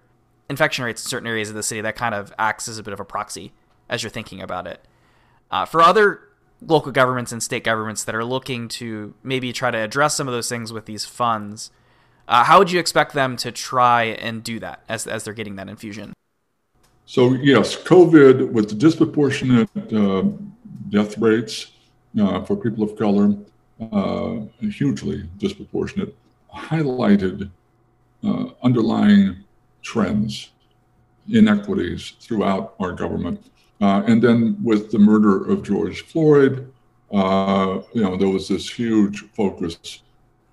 infection 0.49 0.85
rates 0.85 1.05
in 1.05 1.09
certain 1.09 1.27
areas 1.27 1.49
of 1.49 1.55
the 1.55 1.63
city, 1.63 1.81
that 1.81 1.97
kind 1.97 2.15
of 2.15 2.33
acts 2.39 2.69
as 2.69 2.79
a 2.79 2.83
bit 2.83 2.93
of 2.93 3.01
a 3.01 3.05
proxy 3.05 3.53
as 3.89 4.03
you're 4.03 4.11
thinking 4.11 4.41
about 4.41 4.67
it. 4.67 4.85
Uh, 5.51 5.65
for 5.65 5.81
other 5.81 6.21
local 6.61 6.93
governments 6.93 7.33
and 7.33 7.43
state 7.43 7.65
governments 7.65 8.05
that 8.05 8.15
are 8.15 8.25
looking 8.25 8.69
to 8.69 9.15
maybe 9.23 9.53
try 9.53 9.71
to 9.71 9.79
address 9.79 10.15
some 10.15 10.27
of 10.29 10.35
those 10.35 10.49
things 10.49 10.73
with 10.73 10.87
these 10.87 11.05
funds, 11.05 11.71
uh, 12.27 12.45
how 12.45 12.59
would 12.59 12.71
you 12.71 12.79
expect 12.81 13.15
them 13.15 13.37
to 13.37 13.51
try 13.51 14.05
and 14.05 14.43
do 14.45 14.59
that 14.59 14.83
as, 14.89 15.07
as 15.07 15.25
they're 15.25 15.35
getting 15.35 15.57
that 15.57 15.69
infusion? 15.69 16.13
So, 17.07 17.33
yes, 17.33 17.75
COVID 17.75 18.53
with 18.53 18.69
the 18.69 18.75
disproportionate 18.75 19.71
uh, 19.93 20.25
death 20.91 21.17
rates 21.17 21.73
uh, 22.21 22.43
for 22.43 22.57
people 22.57 22.85
of 22.85 22.97
color, 22.99 23.35
uh, 23.93 24.41
hugely 24.61 25.27
disproportionate, 25.39 26.15
highlighted 26.55 27.51
uh, 28.25 28.47
underlying 28.63 29.45
trends, 29.89 30.51
inequities 31.31 32.13
throughout 32.21 32.75
our 32.79 32.93
government. 32.93 33.41
Uh, 33.81 34.03
and 34.07 34.21
then 34.23 34.57
with 34.63 34.91
the 34.91 34.99
murder 34.99 35.51
of 35.51 35.63
George 35.63 36.03
Floyd, 36.03 36.71
uh, 37.11 37.81
you 37.95 38.03
know, 38.03 38.15
there 38.17 38.29
was 38.29 38.49
this 38.49 38.69
huge 38.69 39.25
focus 39.33 40.03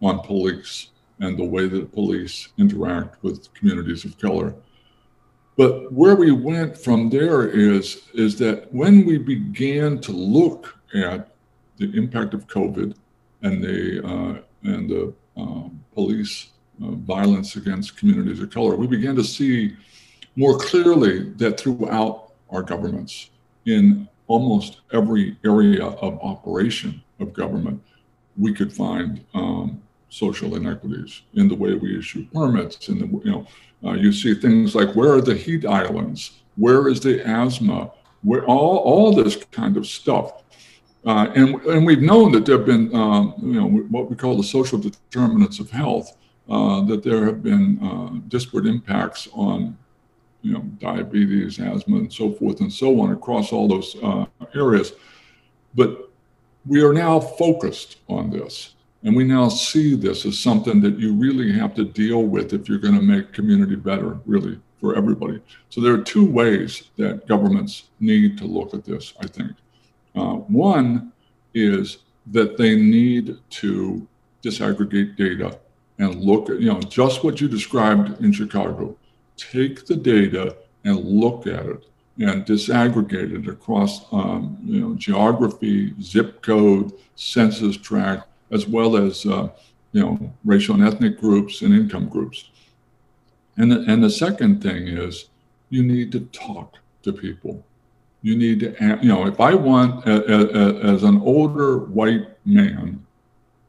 on 0.02 0.20
police 0.20 0.92
and 1.20 1.38
the 1.38 1.44
way 1.44 1.68
that 1.68 1.92
police 1.92 2.50
interact 2.58 3.22
with 3.24 3.54
communities 3.54 4.06
of 4.06 4.18
color. 4.18 4.56
But 5.58 5.92
where 5.92 6.16
we 6.16 6.32
went 6.32 6.78
from 6.78 7.10
there 7.10 7.50
is, 7.50 8.04
is 8.14 8.38
that 8.40 8.74
when 8.74 9.06
we 9.06 9.18
began 9.18 10.00
to 10.00 10.14
look 10.14 10.78
at 10.94 11.36
the 11.78 11.92
impact 11.98 12.34
of 12.34 12.48
COVID 12.48 12.96
and 13.42 13.62
the, 13.62 14.06
uh, 14.06 14.36
and 14.64 14.90
the 14.90 15.14
um, 15.36 15.84
police 15.94 16.52
violence 16.80 17.56
against 17.56 17.98
communities 17.98 18.42
of 18.42 18.50
color, 18.50 18.76
we 18.76 18.88
began 18.88 19.16
to 19.16 19.24
see 19.24 19.76
more 20.36 20.58
clearly 20.58 21.30
that 21.32 21.60
throughout 21.60 22.34
our 22.52 22.62
governments, 22.62 23.30
in 23.66 24.08
almost 24.28 24.82
every 24.92 25.38
area 25.46 25.86
of 25.86 26.20
operation 26.22 27.02
of 27.20 27.34
government, 27.34 27.82
we 28.38 28.54
could 28.54 28.72
find 28.72 29.24
um, 29.34 29.82
social 30.10 30.56
inequities 30.56 31.22
in 31.34 31.48
the 31.48 31.56
way 31.56 31.74
we 31.74 31.98
issue 31.98 32.26
permits. 32.34 32.90
In 32.90 33.00
the 33.00 33.08
you 33.24 33.32
know, 33.32 33.48
uh, 33.84 33.94
you 33.94 34.12
see 34.12 34.34
things 34.34 34.76
like 34.76 34.96
where 34.96 35.14
are 35.14 35.22
the 35.22 35.36
heat 35.36 35.66
islands? 35.66 36.42
Where 36.56 36.88
is 36.88 37.00
the 37.00 37.26
asthma? 37.26 37.92
Where 38.24 38.46
all 38.46 38.78
all 38.78 39.14
this 39.14 39.44
kind 39.52 39.78
of 39.78 39.86
stuff. 39.88 40.44
Uh, 41.06 41.32
and, 41.36 41.62
and 41.66 41.86
we've 41.86 42.02
known 42.02 42.32
that 42.32 42.48
there 42.48 42.58
have 42.58 42.66
been, 42.66 42.94
um, 42.96 43.36
you 43.38 43.54
know, 43.54 43.68
what 43.68 44.10
we 44.10 44.16
call 44.16 44.36
the 44.36 44.44
social 44.44 44.80
determinants 44.80 45.60
of 45.60 45.70
health, 45.70 46.18
uh, 46.50 46.82
that 46.82 47.04
there 47.04 47.26
have 47.26 47.42
been 47.42 47.80
uh, 47.82 48.20
disparate 48.28 48.66
impacts 48.66 49.28
on 49.34 49.78
you 50.42 50.54
know, 50.54 50.62
diabetes, 50.80 51.60
asthma, 51.60 51.98
and 51.98 52.14
so 52.14 52.32
forth 52.32 52.62
and 52.62 52.72
so 52.72 53.00
on 53.02 53.12
across 53.12 53.52
all 53.52 53.68
those 53.68 53.96
uh, 54.04 54.26
areas. 54.54 54.94
But 55.74 56.12
we 56.68 56.84
are 56.84 56.94
now 56.94 57.20
focused 57.20 57.98
on 58.08 58.30
this. 58.30 58.76
And 59.04 59.16
we 59.16 59.24
now 59.24 59.50
see 59.50 59.96
this 59.96 60.26
as 60.26 60.38
something 60.38 60.82
that 60.82 61.00
you 61.00 61.14
really 61.14 61.52
have 61.52 61.76
to 61.76 61.84
deal 61.84 62.24
with 62.24 62.54
if 62.54 62.70
you're 62.70 62.80
going 62.80 62.96
to 62.96 63.02
make 63.02 63.34
community 63.34 63.76
better, 63.76 64.20
really, 64.26 64.60
for 64.80 64.96
everybody. 64.96 65.42
So 65.70 65.82
there 65.82 65.94
are 65.94 66.04
two 66.04 66.26
ways 66.26 66.90
that 66.98 67.28
governments 67.28 67.90
need 68.00 68.38
to 68.40 68.46
look 68.46 68.74
at 68.74 68.84
this, 68.84 69.14
I 69.20 69.28
think. 69.28 69.52
Uh, 70.16 70.36
one 70.36 71.12
is 71.54 72.00
that 72.28 72.58
they 72.58 72.76
need 72.76 73.38
to 73.50 74.08
disaggregate 74.44 75.16
data 75.18 75.60
and 75.98 76.16
look 76.24 76.50
at, 76.50 76.60
you 76.60 76.72
know, 76.72 76.80
just 76.82 77.24
what 77.24 77.40
you 77.40 77.48
described 77.48 78.22
in 78.24 78.32
Chicago. 78.32 78.96
Take 79.38 79.86
the 79.86 79.96
data 79.96 80.56
and 80.84 80.98
look 81.00 81.48
at 81.48 81.66
it 81.66 81.86
and 82.20 82.46
disaggregate 82.46 83.34
it 83.34 83.48
across, 83.50 84.06
um, 84.14 84.58
you 84.64 84.80
know, 84.82 84.96
geography, 84.96 85.94
zip 86.02 86.42
code, 86.42 86.94
census 87.16 87.78
tract, 87.78 88.28
as 88.52 88.68
well 88.68 88.96
as, 88.96 89.26
uh, 89.26 89.50
you 89.92 90.02
know, 90.02 90.34
racial 90.44 90.76
and 90.76 90.86
ethnic 90.86 91.20
groups 91.20 91.62
and 91.62 91.74
income 91.74 92.08
groups. 92.08 92.50
And 93.58 93.72
the, 93.72 93.86
and 93.88 94.04
the 94.04 94.10
second 94.10 94.62
thing 94.62 94.88
is 94.88 95.30
you 95.70 95.84
need 95.84 96.12
to 96.12 96.22
talk 96.32 96.78
to 97.04 97.14
people. 97.14 97.64
you 98.26 98.36
need 98.36 98.60
to, 98.60 99.00
you 99.04 99.08
know, 99.08 99.28
if 99.28 99.40
I 99.40 99.54
want, 99.54 100.08
as 100.08 101.04
an 101.04 101.22
older 101.22 101.78
white 101.78 102.26
man, 102.44 103.06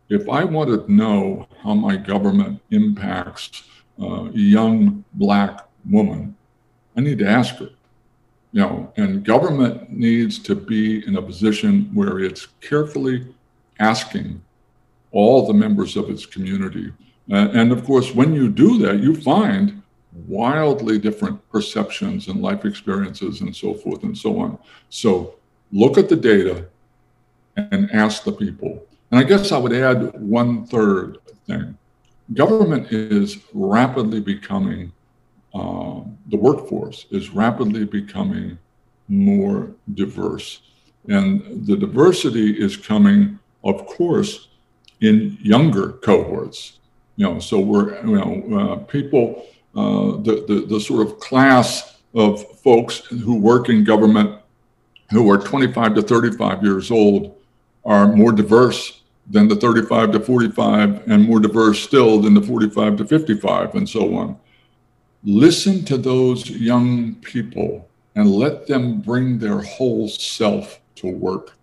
if 0.09 0.31
I 0.31 0.45
want 0.45 0.71
to 0.71 0.91
know 0.91 1.46
how 1.67 1.75
my 1.75 1.97
government 1.97 2.61
impacts 2.71 3.65
uh, 4.01 4.27
a 4.27 4.33
young 4.33 5.05
black 5.15 5.67
woman, 5.91 6.37
I 6.97 7.01
need 7.01 7.19
to 7.19 7.29
ask 7.29 7.57
her. 7.57 7.71
You 8.53 8.61
know, 8.63 8.93
and 8.97 9.25
government 9.25 9.91
needs 9.91 10.39
to 10.41 10.55
be 10.55 11.07
in 11.07 11.17
a 11.17 11.23
position 11.23 11.91
where 11.93 12.21
it's 12.21 12.47
carefully 12.61 13.27
asking 13.81 14.41
all 15.11 15.47
the 15.47 15.53
members 15.53 15.97
of 15.97 16.09
its 16.09 16.25
community. 16.25 16.93
Uh, 17.31 17.49
and 17.53 17.73
of 17.73 17.85
course, 17.85 18.15
when 18.15 18.33
you 18.33 18.49
do 18.49 18.79
that, 18.79 19.01
you 19.01 19.15
find 19.15 19.83
wildly 20.29 20.99
different 20.99 21.37
perceptions 21.51 22.29
and 22.29 22.41
life 22.41 22.65
experiences 22.65 23.41
and 23.41 23.55
so 23.55 23.75
forth 23.75 24.05
and 24.05 24.17
so 24.17 24.39
on. 24.39 24.59
So 24.89 25.35
look 25.73 25.99
at 25.99 26.09
the 26.09 26.17
data 26.17 26.69
and 27.57 27.91
ask 27.91 28.23
the 28.25 28.33
people. 28.33 28.87
And 29.11 29.21
I 29.21 29.23
guess 29.23 29.53
I 29.53 29.59
would 29.59 29.73
add 29.73 30.21
one 30.21 30.66
third 30.66 31.19
thing. 31.47 31.77
Government 32.35 32.90
is 32.90 33.38
rapidly 33.53 34.21
becoming, 34.21 34.92
uh, 35.55 36.01
the 36.29 36.37
workforce 36.37 37.07
is 37.11 37.31
rapidly 37.31 37.85
becoming 37.85 38.59
more 39.09 39.71
diverse. 39.95 40.62
And 41.09 41.66
the 41.66 41.77
diversity 41.77 42.51
is 42.61 42.77
coming, 42.77 43.38
of 43.62 43.87
course, 43.87 44.49
in 45.01 45.38
younger 45.40 45.92
cohorts. 45.92 46.81
You 47.14 47.27
know, 47.31 47.38
so 47.38 47.61
we're, 47.61 48.05
you 48.05 48.16
know, 48.16 48.59
uh, 48.59 48.77
people 48.85 49.47
uh, 49.77 50.16
the, 50.23 50.45
the, 50.49 50.66
the 50.66 50.81
sort 50.81 51.07
of 51.07 51.21
class 51.21 51.99
of 52.14 52.42
folks 52.61 53.01
who 53.01 53.37
work 53.38 53.69
in 53.69 53.85
government 53.85 54.40
who 55.11 55.31
are 55.31 55.37
25 55.37 55.95
to 55.97 56.03
35 56.03 56.62
years 56.62 56.90
old 56.90 57.36
are 57.87 58.09
more 58.09 58.33
diverse 58.33 59.03
than 59.29 59.49
the 59.49 59.57
35 59.57 60.12
to 60.12 60.20
45 60.20 61.09
and 61.09 61.25
more 61.25 61.40
diverse 61.40 61.81
still 61.81 62.20
than 62.20 62.35
the 62.35 62.42
45 62.42 62.96
to 62.96 63.07
55 63.07 63.75
and 63.77 63.88
so 63.88 64.14
on. 64.16 64.38
Listen 65.25 65.85
to 65.85 65.96
those 65.96 66.51
young 66.51 67.14
people 67.16 67.88
and 68.14 68.31
let 68.31 68.66
them 68.66 69.01
bring 69.01 69.38
their 69.38 69.61
whole 69.61 70.09
self 70.09 70.81
to 70.96 71.07
work. 71.07 71.57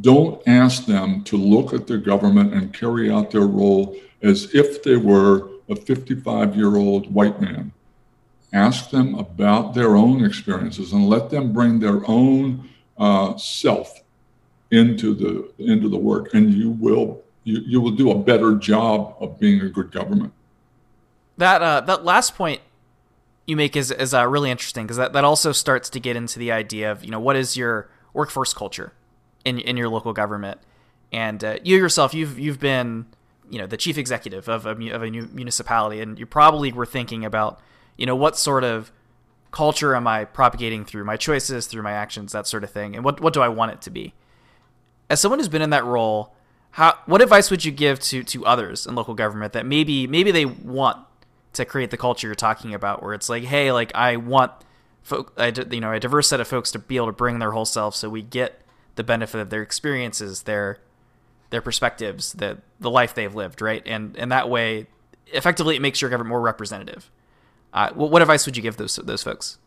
Don't 0.00 0.42
ask 0.48 0.86
them 0.86 1.22
to 1.24 1.36
look 1.36 1.74
at 1.74 1.86
the 1.86 1.98
government 1.98 2.54
and 2.54 2.72
carry 2.72 3.10
out 3.10 3.30
their 3.30 3.46
role 3.46 3.96
as 4.22 4.54
if 4.54 4.82
they 4.82 4.96
were 4.96 5.50
a 5.68 5.76
55 5.76 6.56
year 6.56 6.76
old 6.76 7.12
white 7.12 7.40
man. 7.40 7.72
Ask 8.52 8.90
them 8.90 9.14
about 9.16 9.74
their 9.74 9.96
own 9.96 10.24
experiences 10.24 10.92
and 10.92 11.08
let 11.08 11.28
them 11.28 11.52
bring 11.52 11.80
their 11.80 12.08
own 12.08 12.68
uh, 12.96 13.36
self 13.36 14.03
into 14.74 15.14
the 15.14 15.50
into 15.58 15.88
the 15.88 15.96
work, 15.96 16.34
and 16.34 16.52
you 16.52 16.70
will 16.70 17.22
you, 17.44 17.60
you 17.66 17.80
will 17.80 17.92
do 17.92 18.10
a 18.10 18.18
better 18.18 18.56
job 18.56 19.16
of 19.20 19.38
being 19.38 19.60
a 19.60 19.68
good 19.68 19.92
government. 19.92 20.32
That 21.36 21.62
uh, 21.62 21.80
that 21.82 22.04
last 22.04 22.34
point 22.34 22.60
you 23.46 23.56
make 23.56 23.76
is 23.76 23.90
is 23.90 24.12
uh, 24.12 24.26
really 24.26 24.50
interesting 24.50 24.84
because 24.84 24.96
that, 24.96 25.12
that 25.12 25.24
also 25.24 25.52
starts 25.52 25.88
to 25.90 26.00
get 26.00 26.16
into 26.16 26.38
the 26.38 26.50
idea 26.50 26.90
of 26.90 27.04
you 27.04 27.10
know 27.10 27.20
what 27.20 27.36
is 27.36 27.56
your 27.56 27.88
workforce 28.12 28.52
culture 28.52 28.92
in 29.44 29.58
in 29.58 29.76
your 29.76 29.88
local 29.88 30.12
government, 30.12 30.60
and 31.12 31.44
uh, 31.44 31.58
you 31.62 31.76
yourself 31.76 32.14
you've 32.14 32.38
you've 32.38 32.60
been 32.60 33.06
you 33.50 33.58
know 33.58 33.66
the 33.66 33.76
chief 33.76 33.98
executive 33.98 34.48
of 34.48 34.66
a, 34.66 34.70
of 34.70 35.02
a 35.02 35.10
municipality, 35.10 36.00
and 36.00 36.18
you 36.18 36.26
probably 36.26 36.72
were 36.72 36.86
thinking 36.86 37.24
about 37.24 37.60
you 37.96 38.06
know 38.06 38.16
what 38.16 38.36
sort 38.36 38.64
of 38.64 38.90
culture 39.50 39.94
am 39.94 40.08
I 40.08 40.24
propagating 40.24 40.84
through 40.84 41.04
my 41.04 41.16
choices, 41.16 41.68
through 41.68 41.82
my 41.82 41.92
actions, 41.92 42.32
that 42.32 42.46
sort 42.48 42.64
of 42.64 42.70
thing, 42.70 42.96
and 42.96 43.04
what 43.04 43.20
what 43.20 43.32
do 43.32 43.40
I 43.40 43.48
want 43.48 43.72
it 43.72 43.82
to 43.82 43.90
be? 43.90 44.14
As 45.10 45.20
someone 45.20 45.38
who's 45.38 45.48
been 45.48 45.62
in 45.62 45.70
that 45.70 45.84
role, 45.84 46.34
how 46.72 46.98
what 47.06 47.22
advice 47.22 47.50
would 47.50 47.64
you 47.64 47.72
give 47.72 48.00
to 48.00 48.24
to 48.24 48.44
others 48.44 48.86
in 48.86 48.94
local 48.94 49.14
government 49.14 49.52
that 49.52 49.66
maybe 49.66 50.06
maybe 50.06 50.30
they 50.30 50.44
want 50.44 50.98
to 51.52 51.64
create 51.64 51.90
the 51.90 51.96
culture 51.96 52.26
you're 52.26 52.34
talking 52.34 52.74
about, 52.74 53.02
where 53.02 53.14
it's 53.14 53.28
like, 53.28 53.44
hey, 53.44 53.70
like 53.70 53.94
I 53.94 54.16
want 54.16 54.52
folk, 55.02 55.32
you 55.70 55.80
know, 55.80 55.92
a 55.92 56.00
diverse 56.00 56.28
set 56.28 56.40
of 56.40 56.48
folks 56.48 56.72
to 56.72 56.78
be 56.78 56.96
able 56.96 57.06
to 57.06 57.12
bring 57.12 57.38
their 57.38 57.52
whole 57.52 57.64
self, 57.64 57.94
so 57.94 58.08
we 58.08 58.22
get 58.22 58.60
the 58.96 59.04
benefit 59.04 59.40
of 59.40 59.50
their 59.50 59.62
experiences, 59.62 60.42
their 60.42 60.78
their 61.50 61.60
perspectives, 61.60 62.32
the 62.32 62.58
the 62.80 62.90
life 62.90 63.14
they've 63.14 63.34
lived, 63.34 63.62
right? 63.62 63.82
And 63.86 64.16
and 64.16 64.32
that 64.32 64.48
way, 64.48 64.88
effectively, 65.28 65.76
it 65.76 65.82
makes 65.82 66.00
your 66.00 66.10
government 66.10 66.30
more 66.30 66.40
representative. 66.40 67.10
Uh, 67.72 67.90
what, 67.92 68.10
what 68.10 68.22
advice 68.22 68.46
would 68.46 68.56
you 68.56 68.62
give 68.62 68.76
those 68.76 68.96
those 68.96 69.22
folks? 69.22 69.58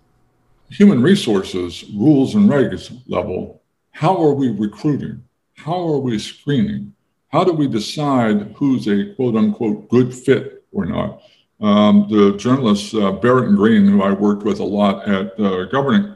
Human 0.69 1.02
resources, 1.02 1.86
rules 1.95 2.36
and 2.36 2.50
regs 2.50 2.91
level. 3.08 3.62
How 3.91 4.21
are 4.21 4.34
we 4.34 4.50
recruiting? 4.50 5.23
How 5.58 5.88
are 5.88 6.00
we 6.00 6.20
screening? 6.20 6.93
How 7.30 7.43
do 7.43 7.52
we 7.52 7.67
decide 7.67 8.54
who's 8.56 8.88
a 8.88 9.13
quote 9.15 9.36
unquote 9.36 9.89
good 9.89 10.13
fit 10.13 10.63
or 10.72 10.86
not? 10.86 11.22
Um, 11.60 12.08
the 12.10 12.38
journalist 12.38 12.93
uh, 12.93 13.12
Barrett 13.12 13.50
and 13.50 13.58
Greene, 13.58 13.88
who 13.88 14.02
I 14.02 14.12
worked 14.12 14.43
with 14.43 14.60
a 14.60 14.63
lot 14.63 15.08
at 15.08 15.38
uh, 15.39 15.65
Governing, 15.65 16.15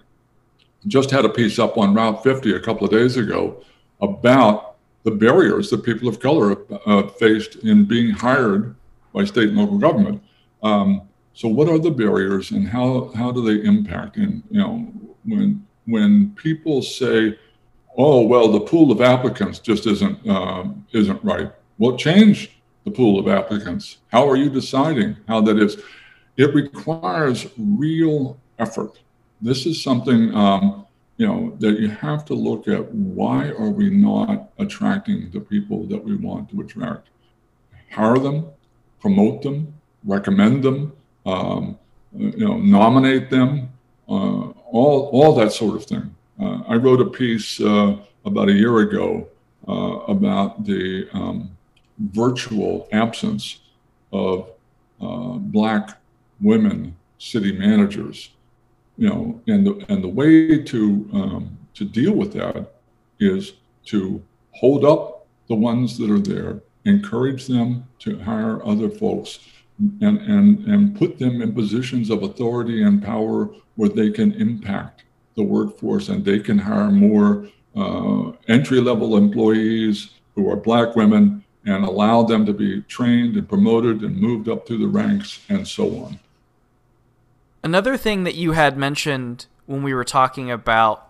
just 0.87 1.11
had 1.11 1.25
a 1.25 1.29
piece 1.29 1.59
up 1.59 1.77
on 1.77 1.93
Route 1.93 2.23
50 2.23 2.53
a 2.53 2.59
couple 2.59 2.85
of 2.85 2.91
days 2.91 3.17
ago 3.17 3.61
about 4.01 4.75
the 5.03 5.11
barriers 5.11 5.69
that 5.71 5.83
people 5.83 6.07
of 6.07 6.19
color 6.19 6.57
uh, 6.85 7.07
faced 7.07 7.55
in 7.57 7.85
being 7.85 8.11
hired 8.11 8.75
by 9.13 9.25
state 9.25 9.49
and 9.49 9.57
local 9.57 9.79
government. 9.79 10.21
Um, 10.63 11.01
so, 11.33 11.47
what 11.47 11.69
are 11.69 11.79
the 11.79 11.91
barriers, 11.91 12.51
and 12.51 12.67
how 12.67 13.11
how 13.15 13.31
do 13.31 13.43
they 13.43 13.65
impact? 13.65 14.17
And 14.17 14.43
you 14.49 14.59
know, 14.59 14.91
when 15.25 15.65
when 15.85 16.31
people 16.35 16.81
say, 16.81 17.37
"Oh, 17.97 18.21
well, 18.21 18.51
the 18.51 18.61
pool 18.61 18.91
of 18.91 19.01
applicants 19.01 19.59
just 19.59 19.87
isn't 19.87 20.27
uh, 20.27 20.65
isn't 20.91 21.23
right," 21.23 21.51
well, 21.77 21.97
change 21.97 22.61
the 22.85 22.91
pool 22.91 23.19
of 23.19 23.27
applicants. 23.27 23.97
How 24.07 24.27
are 24.29 24.35
you 24.35 24.49
deciding 24.49 25.17
how 25.27 25.41
that 25.41 25.57
is? 25.57 25.77
It 26.37 26.53
requires 26.55 27.47
real 27.57 28.37
effort. 28.57 28.99
This 29.41 29.65
is 29.65 29.83
something 29.83 30.33
um, 30.33 30.85
you 31.21 31.27
know 31.27 31.55
that 31.59 31.79
you 31.79 31.87
have 31.87 32.25
to 32.25 32.33
look 32.33 32.67
at 32.67 32.83
why 32.93 33.49
are 33.49 33.69
we 33.69 33.91
not 33.91 34.49
attracting 34.57 35.29
the 35.29 35.39
people 35.39 35.83
that 35.85 36.03
we 36.03 36.15
want 36.15 36.49
to 36.49 36.61
attract 36.61 37.09
hire 37.91 38.17
them 38.17 38.47
promote 38.99 39.43
them 39.43 39.71
recommend 40.03 40.63
them 40.63 40.91
um, 41.27 41.77
you 42.15 42.45
know 42.47 42.57
nominate 42.57 43.29
them 43.29 43.69
uh, 44.09 44.45
all 44.77 44.97
all 45.15 45.35
that 45.35 45.51
sort 45.51 45.75
of 45.75 45.85
thing 45.85 46.15
i 46.67 46.75
wrote 46.75 47.01
a 47.01 47.05
piece 47.05 47.59
uh, 47.61 47.95
about 48.25 48.49
a 48.49 48.53
year 48.53 48.79
ago 48.79 49.27
uh, 49.67 49.97
about 50.07 50.65
the 50.65 51.07
um, 51.13 51.49
virtual 51.99 52.87
absence 52.91 53.59
of 54.11 54.49
uh, 55.01 55.33
black 55.37 55.97
women 56.41 56.95
city 57.17 57.51
managers 57.51 58.31
you 59.01 59.09
know, 59.09 59.41
and 59.47 59.65
the 59.65 59.85
and 59.89 60.03
the 60.03 60.07
way 60.07 60.59
to 60.61 61.09
um, 61.11 61.57
to 61.73 61.83
deal 61.85 62.13
with 62.13 62.33
that 62.33 62.73
is 63.19 63.53
to 63.85 64.21
hold 64.51 64.85
up 64.85 65.25
the 65.47 65.55
ones 65.55 65.97
that 65.97 66.11
are 66.11 66.19
there, 66.19 66.61
encourage 66.85 67.47
them 67.47 67.87
to 67.97 68.19
hire 68.19 68.63
other 68.63 68.89
folks, 68.89 69.39
and 70.01 70.19
and 70.19 70.67
and 70.67 70.95
put 70.95 71.17
them 71.17 71.41
in 71.41 71.51
positions 71.51 72.11
of 72.11 72.21
authority 72.21 72.83
and 72.83 73.03
power 73.03 73.49
where 73.75 73.89
they 73.89 74.11
can 74.11 74.33
impact 74.33 75.05
the 75.35 75.43
workforce 75.43 76.09
and 76.09 76.25
they 76.25 76.39
can 76.39 76.59
hire 76.59 76.91
more 76.91 77.47
uh, 77.75 78.31
entry 78.47 78.81
level 78.81 79.17
employees 79.17 80.11
who 80.35 80.49
are 80.49 80.55
black 80.55 80.95
women 80.95 81.43
and 81.65 81.85
allow 81.85 82.23
them 82.23 82.45
to 82.45 82.53
be 82.53 82.81
trained 82.83 83.35
and 83.35 83.47
promoted 83.47 84.01
and 84.01 84.17
moved 84.17 84.49
up 84.49 84.67
through 84.67 84.79
the 84.79 84.87
ranks 84.87 85.39
and 85.47 85.67
so 85.67 86.03
on. 86.03 86.19
Another 87.63 87.95
thing 87.97 88.23
that 88.23 88.35
you 88.35 88.53
had 88.53 88.77
mentioned 88.77 89.45
when 89.67 89.83
we 89.83 89.93
were 89.93 90.03
talking 90.03 90.49
about 90.49 91.07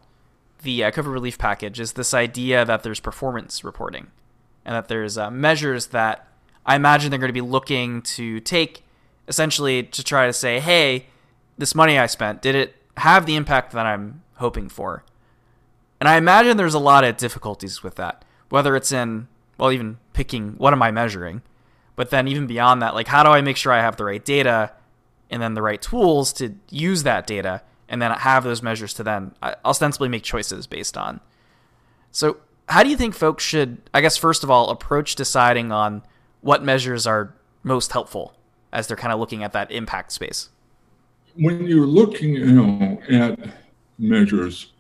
the 0.64 0.84
uh, 0.84 0.92
COVID 0.92 1.12
relief 1.12 1.38
package 1.38 1.80
is 1.80 1.94
this 1.94 2.14
idea 2.14 2.66
that 2.66 2.84
there's 2.84 3.00
performance 3.00 3.64
reporting 3.64 4.08
and 4.66 4.76
that 4.76 4.88
there's 4.88 5.18
uh, 5.18 5.32
measures 5.32 5.88
that 5.88 6.28
I 6.66 6.76
imagine 6.76 7.10
they're 7.10 7.20
going 7.20 7.30
to 7.30 7.34
be 7.34 7.42
looking 7.42 8.02
to 8.04 8.40
take 8.42 8.84
essentially 9.28 9.84
to 9.84 10.04
try 10.04 10.28
to 10.28 10.34
say, 10.34 10.60
hey, 10.60 11.08
this 11.58 11.74
money 11.74 11.98
I 11.98 12.06
spent, 12.06 12.42
did 12.42 12.56
it 12.56 12.76
have 12.98 13.26
the 13.26 13.36
impact 13.36 13.72
that 13.74 13.86
I'm 13.86 14.22
hoping 14.36 14.70
for? 14.70 15.04
And 16.00 16.10
I 16.10 16.18
imagine 16.18 16.58
there's 16.58 16.74
a 16.74 16.80
lot 16.80 17.04
of 17.04 17.18
difficulties 17.18 17.84
with 17.84 17.96
that, 17.96 18.26
whether 18.50 18.76
it's 18.76 18.92
in, 18.92 19.28
well, 19.58 19.72
even 19.72 19.98
picking 20.14 20.54
what 20.54 20.74
am 20.74 20.82
I 20.82 20.92
measuring, 20.92 21.42
but 21.96 22.10
then 22.10 22.28
even 22.28 22.48
beyond 22.48 22.82
that, 22.82 22.96
like 22.96 23.08
how 23.08 23.24
do 23.24 23.30
I 23.30 23.42
make 23.42 23.58
sure 23.58 23.72
I 23.72 23.82
have 23.82 23.98
the 23.98 24.06
right 24.06 24.24
data 24.24 24.72
and 25.30 25.42
then 25.42 25.54
the 25.54 25.62
right 25.62 25.82
tools 25.82 26.34
to 26.34 26.56
use 26.70 27.04
that 27.04 27.28
data 27.28 27.62
and 27.88 28.02
then 28.02 28.12
have 28.12 28.44
those 28.44 28.64
measures 28.64 28.94
to 28.96 29.04
then 29.04 29.36
uh, 29.44 29.56
ostensibly 29.66 30.10
make 30.10 30.24
choices 30.24 30.66
based 30.66 30.98
on. 30.98 31.20
So, 32.12 32.38
how 32.70 32.84
do 32.84 32.90
you 32.90 32.96
think 32.96 33.14
folks 33.14 33.44
should, 33.44 33.82
I 33.94 34.00
guess, 34.00 34.16
first 34.16 34.44
of 34.44 34.50
all, 34.50 34.70
approach 34.70 35.16
deciding 35.16 35.74
on 35.74 36.04
what 36.40 36.64
measures 36.64 37.06
are 37.06 37.36
most 37.64 37.92
helpful 37.92 38.34
as 38.72 38.88
they're 38.88 38.96
kind 38.96 39.12
of 39.12 39.20
looking 39.20 39.44
at 39.44 39.52
that 39.52 39.72
impact 39.72 40.14
space? 40.14 40.50
When 41.36 41.66
you're 41.66 41.88
looking, 41.88 42.34
you 42.34 42.46
know, 42.46 43.02
at 43.10 43.40
measures, 43.98 44.74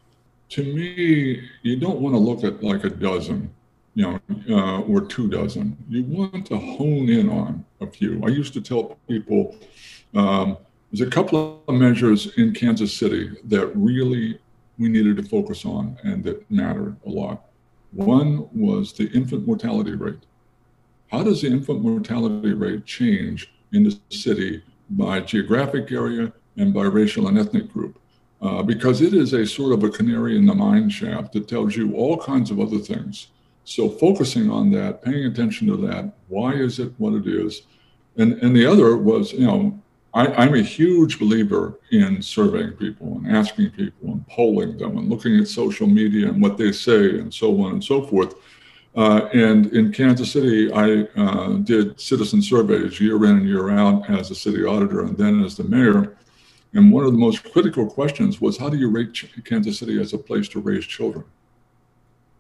to 0.49 0.63
me, 0.63 1.47
you 1.61 1.77
don't 1.77 1.99
want 2.01 2.13
to 2.13 2.19
look 2.19 2.43
at 2.43 2.61
like 2.61 2.83
a 2.83 2.89
dozen, 2.89 3.53
you 3.95 4.03
know, 4.03 4.19
uh, 4.49 4.81
or 4.81 5.01
two 5.01 5.29
dozen. 5.29 5.77
You 5.87 6.03
want 6.03 6.45
to 6.47 6.57
hone 6.57 7.09
in 7.09 7.29
on 7.29 7.65
a 7.79 7.87
few. 7.87 8.21
I 8.25 8.29
used 8.29 8.53
to 8.53 8.61
tell 8.61 8.97
people 9.07 9.55
um, 10.13 10.57
there's 10.91 11.07
a 11.07 11.09
couple 11.09 11.63
of 11.67 11.75
measures 11.75 12.37
in 12.37 12.53
Kansas 12.53 12.93
City 12.93 13.31
that 13.45 13.67
really 13.67 14.39
we 14.77 14.89
needed 14.89 15.15
to 15.17 15.23
focus 15.23 15.63
on 15.63 15.97
and 16.03 16.23
that 16.25 16.49
mattered 16.51 16.97
a 17.05 17.09
lot. 17.09 17.45
One 17.93 18.49
was 18.53 18.93
the 18.93 19.09
infant 19.11 19.47
mortality 19.47 19.95
rate. 19.95 20.25
How 21.11 21.23
does 21.23 21.41
the 21.41 21.47
infant 21.47 21.81
mortality 21.81 22.53
rate 22.53 22.85
change 22.85 23.53
in 23.71 23.83
the 23.83 23.97
city 24.09 24.63
by 24.89 25.21
geographic 25.21 25.91
area 25.91 26.33
and 26.57 26.73
by 26.73 26.83
racial 26.83 27.27
and 27.27 27.37
ethnic 27.37 27.71
group? 27.71 27.99
Uh, 28.41 28.63
because 28.63 29.01
it 29.01 29.13
is 29.13 29.33
a 29.33 29.45
sort 29.45 29.71
of 29.71 29.83
a 29.83 29.89
canary 29.89 30.35
in 30.35 30.45
the 30.45 30.53
mine 30.53 30.89
shaft 30.89 31.31
that 31.33 31.47
tells 31.47 31.75
you 31.75 31.93
all 31.95 32.17
kinds 32.17 32.49
of 32.49 32.59
other 32.59 32.79
things. 32.79 33.27
So 33.65 33.87
focusing 33.87 34.49
on 34.49 34.71
that, 34.71 35.03
paying 35.03 35.25
attention 35.25 35.67
to 35.67 35.77
that, 35.87 36.11
why 36.27 36.53
is 36.53 36.79
it 36.79 36.91
what 36.97 37.13
it 37.13 37.27
is? 37.27 37.61
And, 38.17 38.33
and 38.41 38.55
the 38.55 38.65
other 38.65 38.97
was, 38.97 39.31
you 39.33 39.45
know, 39.45 39.79
I, 40.13 40.45
am 40.45 40.55
a 40.55 40.61
huge 40.61 41.19
believer 41.19 41.79
in 41.91 42.21
surveying 42.21 42.73
people 42.73 43.13
and 43.17 43.35
asking 43.35 43.71
people 43.71 44.11
and 44.11 44.27
polling 44.27 44.77
them 44.77 44.97
and 44.97 45.09
looking 45.09 45.39
at 45.39 45.47
social 45.47 45.87
media 45.87 46.27
and 46.27 46.41
what 46.41 46.57
they 46.57 46.71
say 46.71 47.19
and 47.19 47.33
so 47.33 47.61
on 47.61 47.73
and 47.73 47.83
so 47.83 48.01
forth. 48.01 48.35
Uh, 48.93 49.29
and 49.33 49.67
in 49.67 49.93
Kansas 49.93 50.31
City, 50.31 50.69
I 50.73 51.03
uh, 51.15 51.49
did 51.59 51.99
citizen 51.99 52.41
surveys 52.41 52.99
year 52.99 53.23
in 53.23 53.37
and 53.37 53.47
year 53.47 53.69
out 53.69 54.09
as 54.09 54.31
a 54.31 54.35
city 54.35 54.65
auditor 54.65 55.01
and 55.01 55.17
then 55.17 55.45
as 55.45 55.55
the 55.55 55.63
mayor. 55.63 56.17
And 56.73 56.91
one 56.91 57.03
of 57.03 57.11
the 57.11 57.17
most 57.17 57.43
critical 57.51 57.89
questions 57.89 58.39
was 58.39 58.57
how 58.57 58.69
do 58.69 58.77
you 58.77 58.89
rate 58.89 59.23
Kansas 59.43 59.79
City 59.79 59.99
as 59.99 60.13
a 60.13 60.17
place 60.17 60.47
to 60.49 60.59
raise 60.59 60.85
children? 60.85 61.25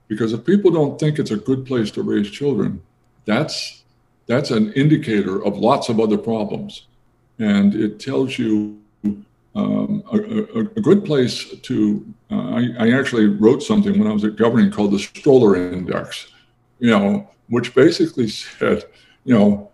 Because 0.07 0.33
if 0.33 0.45
people 0.45 0.71
don't 0.71 0.99
think 0.99 1.19
it's 1.19 1.31
a 1.31 1.37
good 1.37 1.65
place 1.65 1.91
to 1.91 2.03
raise 2.03 2.29
children, 2.29 2.81
that's 3.25 3.83
that's 4.27 4.51
an 4.51 4.71
indicator 4.73 5.43
of 5.43 5.57
lots 5.57 5.89
of 5.89 5.99
other 5.99 6.17
problems 6.17 6.87
and 7.41 7.73
it 7.75 7.99
tells 7.99 8.37
you 8.37 8.79
um, 9.55 10.03
a, 10.13 10.17
a, 10.17 10.59
a, 10.61 10.81
good 10.81 11.03
place 11.03 11.49
to. 11.59 12.05
Uh, 12.31 12.35
I, 12.35 12.69
I, 12.79 12.91
actually 12.97 13.25
wrote 13.25 13.61
something 13.61 13.99
when 13.99 14.07
I 14.07 14.13
was 14.13 14.23
at 14.23 14.37
governing 14.37 14.71
called 14.71 14.91
the 14.91 14.99
Stroller 14.99 15.57
Index, 15.57 16.31
you 16.79 16.91
know, 16.91 17.29
which 17.49 17.75
basically 17.75 18.27
said, 18.29 18.85
you 19.25 19.37
know, 19.37 19.70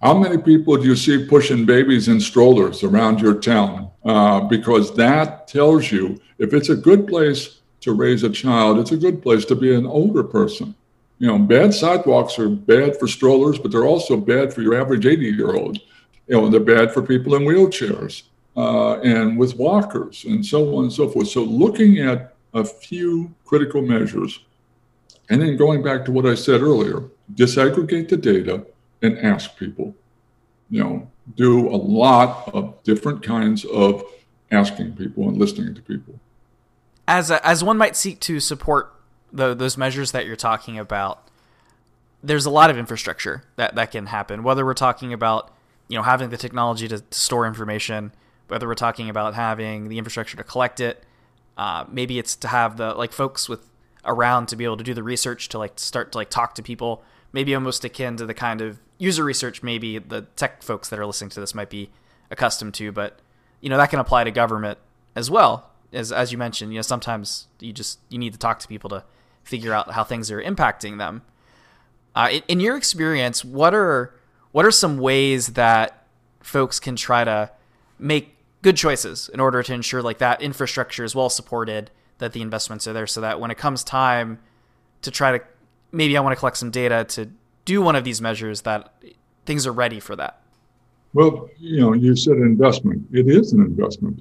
how 0.00 0.16
many 0.16 0.38
people 0.38 0.76
do 0.76 0.84
you 0.84 0.96
see 0.96 1.26
pushing 1.26 1.66
babies 1.66 2.08
in 2.08 2.20
strollers 2.20 2.82
around 2.82 3.20
your 3.20 3.34
town? 3.34 3.90
Uh, 4.04 4.40
because 4.40 4.94
that 4.96 5.46
tells 5.46 5.92
you 5.92 6.18
if 6.38 6.54
it's 6.54 6.70
a 6.70 6.76
good 6.76 7.06
place 7.06 7.60
to 7.80 7.92
raise 7.92 8.22
a 8.22 8.30
child, 8.30 8.78
it's 8.78 8.92
a 8.92 8.96
good 8.96 9.22
place 9.22 9.44
to 9.44 9.54
be 9.54 9.74
an 9.74 9.86
older 9.86 10.22
person. 10.22 10.74
You 11.18 11.26
know, 11.26 11.38
bad 11.38 11.74
sidewalks 11.74 12.38
are 12.38 12.48
bad 12.48 12.98
for 12.98 13.06
strollers, 13.06 13.58
but 13.58 13.70
they're 13.70 13.84
also 13.84 14.16
bad 14.16 14.54
for 14.54 14.62
your 14.62 14.74
average 14.80 15.04
80 15.04 15.26
year 15.26 15.54
old 15.54 15.78
you 16.30 16.36
know, 16.36 16.48
they're 16.48 16.60
bad 16.60 16.94
for 16.94 17.02
people 17.02 17.34
in 17.34 17.42
wheelchairs 17.42 18.22
uh, 18.56 19.00
and 19.00 19.36
with 19.36 19.56
walkers 19.56 20.24
and 20.24 20.46
so 20.46 20.76
on 20.76 20.84
and 20.84 20.92
so 20.92 21.08
forth. 21.08 21.26
So 21.26 21.42
looking 21.42 21.98
at 21.98 22.36
a 22.54 22.64
few 22.64 23.34
critical 23.44 23.82
measures 23.82 24.38
and 25.28 25.42
then 25.42 25.56
going 25.56 25.82
back 25.82 26.04
to 26.04 26.12
what 26.12 26.26
I 26.26 26.36
said 26.36 26.62
earlier, 26.62 27.02
disaggregate 27.34 28.08
the 28.08 28.16
data 28.16 28.64
and 29.02 29.18
ask 29.18 29.56
people. 29.56 29.94
You 30.68 30.84
know, 30.84 31.10
do 31.34 31.68
a 31.68 31.76
lot 31.76 32.48
of 32.54 32.82
different 32.84 33.22
kinds 33.22 33.64
of 33.64 34.04
asking 34.50 34.94
people 34.94 35.28
and 35.28 35.36
listening 35.36 35.74
to 35.74 35.82
people. 35.82 36.20
As 37.08 37.30
a, 37.30 37.44
as 37.46 37.64
one 37.64 37.76
might 37.76 37.96
seek 37.96 38.20
to 38.20 38.38
support 38.38 38.94
the, 39.32 39.54
those 39.54 39.76
measures 39.76 40.12
that 40.12 40.26
you're 40.26 40.36
talking 40.36 40.78
about, 40.78 41.28
there's 42.22 42.46
a 42.46 42.50
lot 42.50 42.70
of 42.70 42.78
infrastructure 42.78 43.44
that, 43.56 43.74
that 43.74 43.90
can 43.90 44.06
happen. 44.06 44.42
Whether 44.42 44.64
we're 44.64 44.74
talking 44.74 45.12
about 45.12 45.52
you 45.88 45.96
know 45.96 46.02
having 46.02 46.30
the 46.30 46.36
technology 46.36 46.86
to, 46.88 47.00
to 47.00 47.18
store 47.18 47.46
information, 47.46 48.12
whether 48.48 48.68
we're 48.68 48.74
talking 48.74 49.08
about 49.08 49.34
having 49.34 49.88
the 49.88 49.98
infrastructure 49.98 50.36
to 50.36 50.44
collect 50.44 50.78
it, 50.78 51.04
uh, 51.56 51.84
maybe 51.90 52.18
it's 52.18 52.36
to 52.36 52.48
have 52.48 52.76
the 52.76 52.94
like 52.94 53.12
folks 53.12 53.48
with 53.48 53.66
around 54.04 54.46
to 54.46 54.56
be 54.56 54.64
able 54.64 54.76
to 54.76 54.84
do 54.84 54.94
the 54.94 55.02
research 55.02 55.48
to 55.48 55.58
like 55.58 55.78
start 55.78 56.12
to 56.12 56.18
like 56.18 56.30
talk 56.30 56.54
to 56.54 56.62
people 56.62 57.02
maybe 57.32 57.54
almost 57.54 57.84
akin 57.84 58.16
to 58.16 58.26
the 58.26 58.34
kind 58.34 58.60
of 58.60 58.78
user 59.00 59.24
research 59.24 59.62
maybe 59.62 59.98
the 59.98 60.22
tech 60.36 60.62
folks 60.62 60.90
that 60.90 60.98
are 60.98 61.06
listening 61.06 61.30
to 61.30 61.40
this 61.40 61.54
might 61.54 61.70
be 61.70 61.90
accustomed 62.30 62.74
to 62.74 62.92
but 62.92 63.18
you 63.60 63.68
know 63.68 63.76
that 63.76 63.90
can 63.90 63.98
apply 63.98 64.22
to 64.24 64.30
government 64.30 64.78
as 65.16 65.30
well. 65.30 65.70
As 65.92 66.12
as 66.12 66.30
you 66.30 66.38
mentioned 66.38 66.72
you 66.72 66.78
know 66.78 66.82
sometimes 66.82 67.48
you 67.58 67.72
just 67.72 67.98
you 68.08 68.18
need 68.18 68.32
to 68.32 68.38
talk 68.38 68.58
to 68.60 68.68
people 68.68 68.90
to 68.90 69.02
figure 69.42 69.72
out 69.72 69.92
how 69.92 70.04
things 70.04 70.30
are 70.30 70.40
impacting 70.40 70.98
them. 70.98 71.22
Uh, 72.14 72.28
in, 72.30 72.42
in 72.46 72.60
your 72.60 72.76
experience 72.76 73.44
what 73.44 73.74
are 73.74 74.14
what 74.52 74.66
are 74.66 74.70
some 74.70 74.98
ways 74.98 75.48
that 75.48 76.06
folks 76.40 76.78
can 76.78 76.94
try 76.94 77.24
to 77.24 77.50
make 77.98 78.36
good 78.62 78.76
choices 78.76 79.30
in 79.32 79.40
order 79.40 79.62
to 79.62 79.72
ensure 79.72 80.02
like 80.02 80.18
that 80.18 80.42
infrastructure 80.42 81.04
is 81.04 81.14
well 81.14 81.30
supported, 81.30 81.90
that 82.18 82.32
the 82.32 82.42
investments 82.42 82.86
are 82.86 82.92
there, 82.92 83.06
so 83.06 83.20
that 83.20 83.40
when 83.40 83.50
it 83.50 83.56
comes 83.56 83.82
time 83.82 84.38
to 85.02 85.10
try 85.10 85.38
to 85.38 85.44
maybe 85.92 86.16
I 86.16 86.20
want 86.20 86.34
to 86.34 86.38
collect 86.38 86.56
some 86.56 86.70
data 86.70 87.04
to 87.10 87.30
do 87.74 87.80
one 87.88 87.96
of 88.00 88.04
these 88.08 88.20
measures, 88.20 88.58
that 88.62 88.80
things 89.46 89.62
are 89.68 89.76
ready 89.84 90.00
for 90.00 90.14
that. 90.16 90.34
Well, 91.12 91.48
you 91.58 91.80
know, 91.80 91.92
you 92.04 92.16
said 92.16 92.36
investment. 92.54 93.00
It 93.20 93.26
is 93.28 93.52
an 93.52 93.60
investment. 93.60 94.16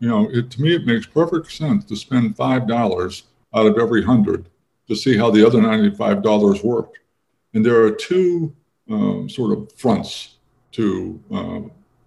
You 0.00 0.08
know, 0.08 0.22
it, 0.36 0.50
to 0.52 0.62
me, 0.62 0.70
it 0.74 0.84
makes 0.92 1.06
perfect 1.06 1.52
sense 1.52 1.84
to 1.86 1.96
spend 1.96 2.36
five 2.36 2.62
dollars 2.76 3.14
out 3.56 3.66
of 3.66 3.78
every 3.84 4.02
hundred 4.02 4.40
to 4.88 4.94
see 5.02 5.14
how 5.16 5.30
the 5.30 5.46
other 5.46 5.60
ninety-five 5.60 6.22
dollars 6.22 6.58
work. 6.62 6.90
And 7.54 7.64
there 7.64 7.80
are 7.84 7.90
two 8.10 8.54
um, 8.90 9.28
sort 9.28 9.50
of 9.56 9.60
fronts 9.82 10.36
to 10.72 10.84
uh, 11.38 11.60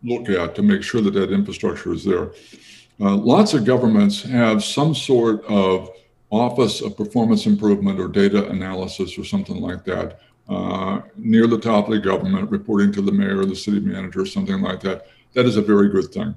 look 0.04 0.30
at 0.30 0.56
to 0.56 0.62
make 0.62 0.84
sure 0.84 1.02
that 1.02 1.14
that 1.14 1.32
infrastructure 1.32 1.94
is 1.94 2.04
there. 2.04 2.28
Uh, 3.00 3.16
lots 3.16 3.54
of 3.54 3.66
governments 3.74 4.16
have 4.24 4.64
some 4.64 4.94
sort 4.96 5.44
of 5.46 5.90
office 6.30 6.82
of 6.82 6.98
performance 6.98 7.46
improvement 7.46 8.00
or 8.00 8.08
data 8.08 8.42
analysis 8.50 9.18
or 9.20 9.24
something 9.24 9.60
like 9.70 9.84
that 9.86 10.20
uh, 10.50 11.02
near 11.18 11.48
the 11.48 11.60
top 11.60 11.88
of 11.88 11.94
the 11.94 12.00
government, 12.00 12.52
reporting 12.52 12.92
to 12.94 13.02
the 13.02 13.12
mayor 13.12 13.40
or 13.40 13.46
the 13.46 13.56
city 13.56 13.80
manager, 13.80 14.26
something 14.26 14.62
like 14.62 14.82
that. 14.82 15.08
That 15.34 15.46
is 15.46 15.58
a 15.58 15.62
very 15.62 15.90
good 15.90 16.12
thing. 16.12 16.36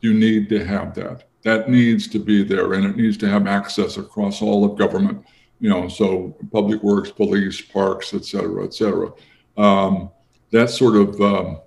You 0.00 0.14
need 0.14 0.48
to 0.50 0.64
have 0.64 0.94
that. 0.94 1.24
That 1.42 1.70
needs 1.70 2.08
to 2.08 2.18
be 2.18 2.44
there, 2.44 2.74
and 2.74 2.84
it 2.84 2.96
needs 2.96 3.16
to 3.18 3.28
have 3.28 3.46
access 3.46 3.96
across 3.96 4.42
all 4.42 4.64
of 4.64 4.78
government. 4.78 5.24
You 5.60 5.70
know, 5.70 5.88
so 5.88 6.36
public 6.52 6.82
works, 6.82 7.10
police, 7.10 7.60
parks, 7.60 8.14
et 8.14 8.24
cetera, 8.24 8.64
et 8.64 8.74
cetera. 8.74 9.12
Um, 9.56 10.10
that 10.52 10.70
sort 10.70 10.96
of, 10.96 11.20
um, 11.20 11.60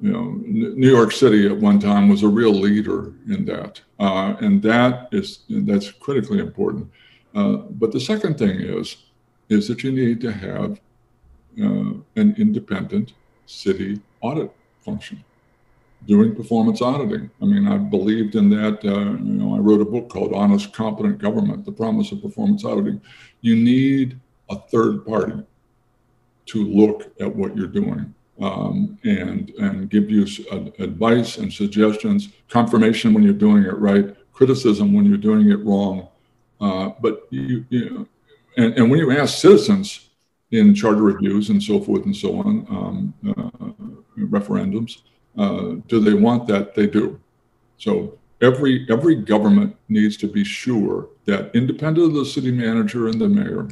you 0.00 0.12
know, 0.12 0.34
New 0.44 0.90
York 0.90 1.12
City 1.12 1.46
at 1.46 1.56
one 1.56 1.78
time 1.78 2.08
was 2.08 2.22
a 2.22 2.28
real 2.28 2.52
leader 2.52 3.14
in 3.28 3.44
that, 3.46 3.80
uh, 3.98 4.36
and 4.40 4.62
that 4.62 5.08
is 5.12 5.40
that's 5.48 5.90
critically 5.90 6.38
important. 6.38 6.90
Uh, 7.34 7.56
but 7.80 7.92
the 7.92 8.00
second 8.00 8.36
thing 8.36 8.60
is, 8.60 8.96
is 9.48 9.68
that 9.68 9.82
you 9.84 9.92
need 9.92 10.20
to 10.20 10.32
have 10.32 10.80
an 11.56 12.34
independent 12.38 13.12
city 13.46 14.00
audit 14.20 14.52
function 14.80 15.24
doing 16.06 16.34
performance 16.34 16.80
auditing. 16.80 17.30
I 17.42 17.44
mean, 17.44 17.68
I 17.68 17.76
believed 17.76 18.34
in 18.34 18.48
that. 18.50 18.84
Uh, 18.84 19.12
you 19.22 19.34
know, 19.34 19.54
I 19.54 19.58
wrote 19.58 19.80
a 19.80 19.84
book 19.84 20.08
called 20.08 20.32
Honest, 20.32 20.72
Competent 20.72 21.18
Government: 21.18 21.64
The 21.64 21.72
Promise 21.72 22.12
of 22.12 22.22
Performance 22.22 22.64
Auditing. 22.64 23.00
You 23.40 23.56
need 23.56 24.18
a 24.48 24.56
third 24.56 25.04
party 25.06 25.42
to 26.46 26.64
look 26.64 27.12
at 27.20 27.34
what 27.34 27.56
you're 27.56 27.66
doing 27.66 28.14
um, 28.40 28.98
and 29.04 29.50
and 29.50 29.90
give 29.90 30.10
you 30.10 30.26
uh, 30.50 30.64
advice 30.78 31.38
and 31.38 31.52
suggestions, 31.52 32.30
confirmation 32.48 33.12
when 33.14 33.22
you're 33.22 33.32
doing 33.32 33.64
it 33.64 33.78
right, 33.78 34.14
criticism 34.32 34.92
when 34.92 35.04
you're 35.04 35.18
doing 35.18 35.50
it 35.50 35.64
wrong. 35.64 36.08
Uh, 36.60 36.90
but 37.00 37.26
you, 37.30 37.64
you 37.70 37.90
know, 37.90 38.06
and, 38.56 38.74
and 38.74 38.90
when 38.90 38.98
you 38.98 39.10
ask 39.12 39.38
citizens 39.38 40.09
in 40.52 40.74
charter 40.74 41.02
reviews 41.02 41.50
and 41.50 41.62
so 41.62 41.80
forth 41.80 42.04
and 42.04 42.16
so 42.16 42.38
on, 42.40 42.66
um, 42.70 43.14
uh, 43.28 43.70
referendums, 44.18 45.02
uh, 45.38 45.76
do 45.86 46.00
they 46.00 46.14
want 46.14 46.46
that? 46.48 46.74
They 46.74 46.86
do. 46.86 47.20
So 47.78 48.18
every 48.42 48.86
every 48.90 49.14
government 49.14 49.76
needs 49.88 50.16
to 50.18 50.26
be 50.26 50.44
sure 50.44 51.08
that 51.26 51.54
independent 51.54 52.08
of 52.08 52.14
the 52.14 52.24
city 52.24 52.50
manager 52.50 53.08
and 53.08 53.20
the 53.20 53.28
mayor, 53.28 53.68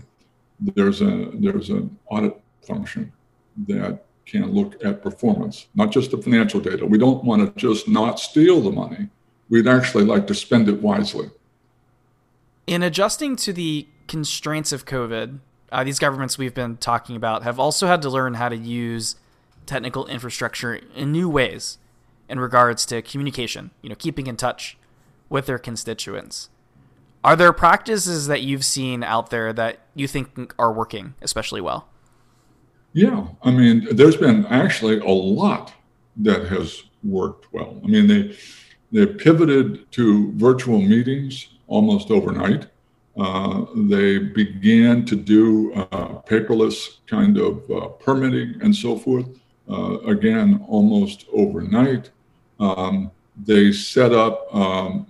there's 0.61 1.03
a 1.03 1.31
there's 1.35 1.71
an 1.71 1.97
audit 2.11 2.41
function 2.63 3.13
that 3.67 4.05
can 4.25 4.53
look 4.53 4.83
at 4.85 5.03
performance, 5.03 5.69
not 5.75 5.91
just 5.91 6.11
the 6.11 6.19
financial 6.19 6.61
data. 6.61 6.85
We 6.87 6.99
don't 6.99 7.25
want 7.25 7.43
to 7.43 7.61
just 7.61 7.89
not 7.89 8.21
steal 8.21 8.61
the 8.61 8.71
money. 8.71 9.09
We'd 9.49 9.67
actually 9.67 10.05
like 10.05 10.27
to 10.27 10.35
spend 10.35 10.69
it 10.69 10.83
wisely. 10.83 11.31
In 12.67 12.83
adjusting 12.83 13.35
to 13.37 13.53
the 13.53 13.89
constraints 14.07 14.73
of 14.73 14.85
COVID, 14.85 15.41
uh, 15.71 15.85
these 15.85 15.99
governments 15.99 16.39
we've 16.39 16.55
been 16.55 16.77
talking 16.77 17.17
about 17.17 17.43
have 17.43 17.59
also 17.59 17.87
had 17.87 18.03
to 18.03 18.11
learn 18.11 18.35
how 18.35 18.49
to 18.49 18.57
use 18.57 19.17
technical 19.67 20.07
infrastructure 20.07 20.81
in 20.95 21.13
new 21.13 21.29
ways 21.29 21.79
in 22.29 22.41
regards 22.41 22.87
to 22.87 23.03
communication, 23.03 23.71
you 23.83 23.89
know, 23.89 23.95
keeping 23.95 24.27
in 24.27 24.37
touch 24.37 24.77
with 25.29 25.47
their 25.47 25.59
constituents. 25.59 26.49
Are 27.25 27.37
there 27.37 27.53
practices 27.53 28.27
that 28.29 28.43
you've 28.43 28.65
seen 28.65 29.03
out 29.03 29.31
there 29.31 29.53
that 29.53 29.81
you 29.95 30.07
think 30.07 30.55
are 30.59 30.73
working 30.73 31.15
especially 31.21 31.61
well? 31.61 31.89
Yeah, 32.93 33.29
I 33.43 33.51
mean, 33.51 33.87
there's 33.91 34.17
been 34.17 34.47
actually 34.47 34.99
a 35.01 35.11
lot 35.11 35.75
that 36.17 36.49
has 36.49 36.85
worked 37.05 37.53
well. 37.53 37.81
I 37.85 37.87
mean, 37.87 38.07
they 38.07 38.37
they 38.91 39.07
pivoted 39.07 39.91
to 39.93 40.33
virtual 40.33 40.81
meetings 40.81 41.49
almost 41.67 42.11
overnight. 42.11 42.67
Uh, 43.19 43.65
they 43.75 44.19
began 44.19 45.05
to 45.05 45.17
do 45.17 45.73
uh, 45.75 46.21
paperless 46.23 46.99
kind 47.09 47.37
of 47.37 47.69
uh, 47.69 47.89
permitting 47.89 48.55
and 48.63 48.75
so 48.75 48.97
forth, 48.97 49.27
uh, 49.69 49.99
again, 50.03 50.65
almost 50.69 51.27
overnight. 51.33 52.11
Um, 52.61 53.11
they 53.45 53.73
set 53.73 54.13
up 54.13 54.55
um, 54.55 55.07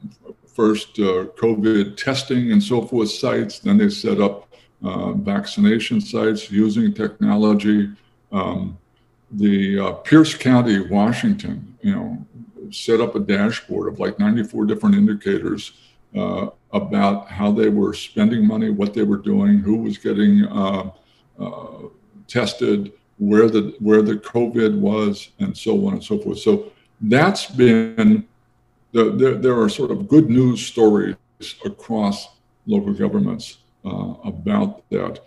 first 0.46 0.98
uh, 0.98 1.28
COVID 1.36 1.98
testing 1.98 2.50
and 2.50 2.62
so 2.62 2.80
forth 2.86 3.10
sites, 3.10 3.58
then 3.58 3.76
they 3.76 3.90
set 3.90 4.20
up 4.20 4.48
vaccination 4.80 6.00
sites 6.00 6.50
using 6.50 6.94
technology. 6.94 7.90
Um, 8.32 8.78
the 9.32 10.00
Pierce 10.04 10.34
County, 10.34 10.80
Washington, 10.80 11.76
you 11.82 11.94
know, 11.94 12.26
set 12.70 13.02
up 13.02 13.14
a 13.16 13.20
dashboard 13.20 13.92
of 13.92 14.00
like 14.00 14.18
94 14.18 14.64
different 14.64 14.94
indicators 14.94 15.72
uh, 16.16 16.48
about 16.72 17.28
how 17.28 17.50
they 17.52 17.68
were 17.68 17.94
spending 17.94 18.46
money, 18.46 18.70
what 18.70 18.94
they 18.94 19.02
were 19.02 19.16
doing, 19.18 19.58
who 19.58 19.76
was 19.76 19.98
getting 19.98 20.44
uh, 20.46 20.90
uh, 21.38 21.88
tested, 22.26 22.92
where 23.18 23.48
the 23.48 23.74
where 23.80 24.02
the 24.02 24.14
COVID 24.14 24.78
was, 24.78 25.30
and 25.40 25.56
so 25.56 25.86
on 25.86 25.94
and 25.94 26.04
so 26.04 26.18
forth. 26.18 26.38
So 26.38 26.72
that's 27.00 27.46
been 27.46 28.26
the, 28.92 29.10
there, 29.10 29.34
there 29.34 29.60
are 29.60 29.68
sort 29.68 29.90
of 29.90 30.08
good 30.08 30.30
news 30.30 30.64
stories 30.64 31.16
across 31.64 32.28
local 32.66 32.92
governments 32.92 33.58
uh, 33.84 34.14
about 34.24 34.88
that, 34.90 35.20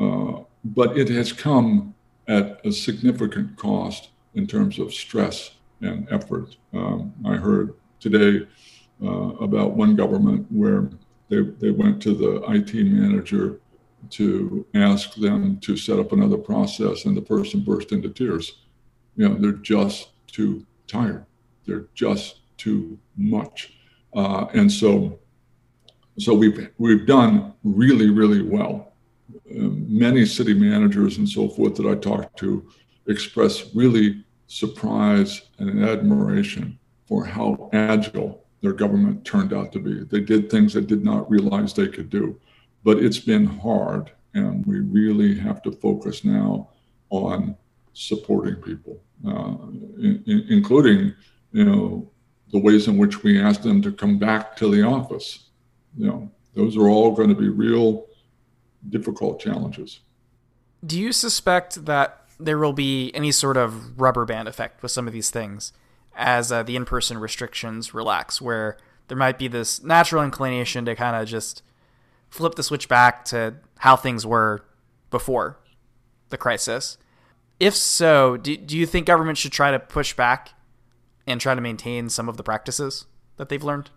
uh, 0.00 0.40
but 0.64 0.96
it 0.98 1.08
has 1.08 1.32
come 1.32 1.94
at 2.28 2.60
a 2.64 2.72
significant 2.72 3.56
cost 3.56 4.10
in 4.34 4.46
terms 4.46 4.78
of 4.78 4.92
stress 4.92 5.52
and 5.80 6.06
effort. 6.10 6.56
Um, 6.72 7.12
I 7.24 7.34
heard 7.34 7.74
today 8.00 8.46
uh, 9.02 9.34
about 9.40 9.72
one 9.72 9.96
government 9.96 10.46
where 10.50 10.90
they, 11.28 11.40
they 11.40 11.70
went 11.70 12.02
to 12.02 12.14
the 12.14 12.42
IT 12.50 12.74
manager 12.74 13.60
to 14.10 14.66
ask 14.74 15.14
them 15.14 15.58
to 15.60 15.76
set 15.76 15.98
up 15.98 16.12
another 16.12 16.36
process, 16.36 17.04
and 17.04 17.16
the 17.16 17.22
person 17.22 17.60
burst 17.60 17.92
into 17.92 18.10
tears. 18.10 18.64
You 19.16 19.28
know, 19.28 19.34
they're 19.36 19.52
just 19.52 20.10
too 20.26 20.66
tired. 20.86 21.24
They're 21.66 21.86
just 21.94 22.40
too 22.56 22.98
much, 23.16 23.74
uh, 24.14 24.46
and 24.54 24.70
so 24.70 25.18
so 26.18 26.34
we've 26.34 26.68
we've 26.78 27.06
done 27.06 27.54
really 27.64 28.10
really 28.10 28.42
well. 28.42 28.92
Uh, 29.50 29.70
many 29.88 30.26
city 30.26 30.54
managers 30.54 31.18
and 31.18 31.28
so 31.28 31.48
forth 31.48 31.74
that 31.76 31.86
I 31.86 31.94
talked 31.94 32.38
to 32.40 32.68
express 33.06 33.74
really 33.74 34.24
surprise 34.46 35.42
and 35.58 35.82
admiration 35.84 36.78
for 37.06 37.24
how 37.24 37.70
agile 37.72 38.41
their 38.62 38.72
government 38.72 39.24
turned 39.24 39.52
out 39.52 39.72
to 39.72 39.80
be. 39.80 40.04
They 40.04 40.20
did 40.20 40.48
things 40.48 40.72
they 40.72 40.80
did 40.80 41.04
not 41.04 41.30
realize 41.30 41.74
they 41.74 41.88
could 41.88 42.08
do, 42.08 42.40
but 42.84 42.98
it's 42.98 43.18
been 43.18 43.44
hard, 43.44 44.12
and 44.34 44.64
we 44.64 44.80
really 44.80 45.38
have 45.38 45.62
to 45.62 45.72
focus 45.72 46.24
now 46.24 46.70
on 47.10 47.56
supporting 47.92 48.54
people, 48.56 49.02
uh, 49.26 49.56
in, 49.98 50.22
in, 50.26 50.46
including 50.48 51.12
you 51.50 51.64
know 51.64 52.10
the 52.52 52.58
ways 52.58 52.86
in 52.86 52.96
which 52.96 53.22
we 53.22 53.40
ask 53.40 53.62
them 53.62 53.82
to 53.82 53.90
come 53.90 54.18
back 54.18 54.56
to 54.56 54.70
the 54.70 54.82
office. 54.82 55.50
You 55.96 56.06
know, 56.06 56.30
those 56.54 56.76
are 56.76 56.88
all 56.88 57.14
going 57.14 57.28
to 57.28 57.34
be 57.34 57.48
real 57.48 58.06
difficult 58.88 59.40
challenges. 59.40 60.00
Do 60.84 60.98
you 60.98 61.12
suspect 61.12 61.84
that 61.84 62.26
there 62.38 62.58
will 62.58 62.72
be 62.72 63.12
any 63.14 63.32
sort 63.32 63.56
of 63.56 64.00
rubber 64.00 64.24
band 64.24 64.48
effect 64.48 64.82
with 64.82 64.90
some 64.90 65.06
of 65.06 65.12
these 65.12 65.30
things 65.30 65.72
as 66.14 66.52
uh, 66.52 66.62
the 66.62 66.76
in 66.76 66.84
person 66.84 67.18
restrictions 67.18 67.94
relax, 67.94 68.40
where 68.40 68.76
there 69.08 69.16
might 69.16 69.38
be 69.38 69.48
this 69.48 69.82
natural 69.82 70.22
inclination 70.22 70.84
to 70.84 70.94
kind 70.94 71.16
of 71.16 71.28
just 71.28 71.62
flip 72.30 72.54
the 72.54 72.62
switch 72.62 72.88
back 72.88 73.24
to 73.26 73.54
how 73.78 73.96
things 73.96 74.26
were 74.26 74.64
before 75.10 75.58
the 76.30 76.38
crisis. 76.38 76.98
If 77.60 77.74
so, 77.74 78.36
do, 78.36 78.56
do 78.56 78.76
you 78.76 78.86
think 78.86 79.06
government 79.06 79.38
should 79.38 79.52
try 79.52 79.70
to 79.70 79.78
push 79.78 80.14
back 80.14 80.50
and 81.26 81.40
try 81.40 81.54
to 81.54 81.60
maintain 81.60 82.08
some 82.08 82.28
of 82.28 82.36
the 82.36 82.42
practices 82.42 83.06
that 83.36 83.48
they've 83.48 83.62
learned? 83.62 83.90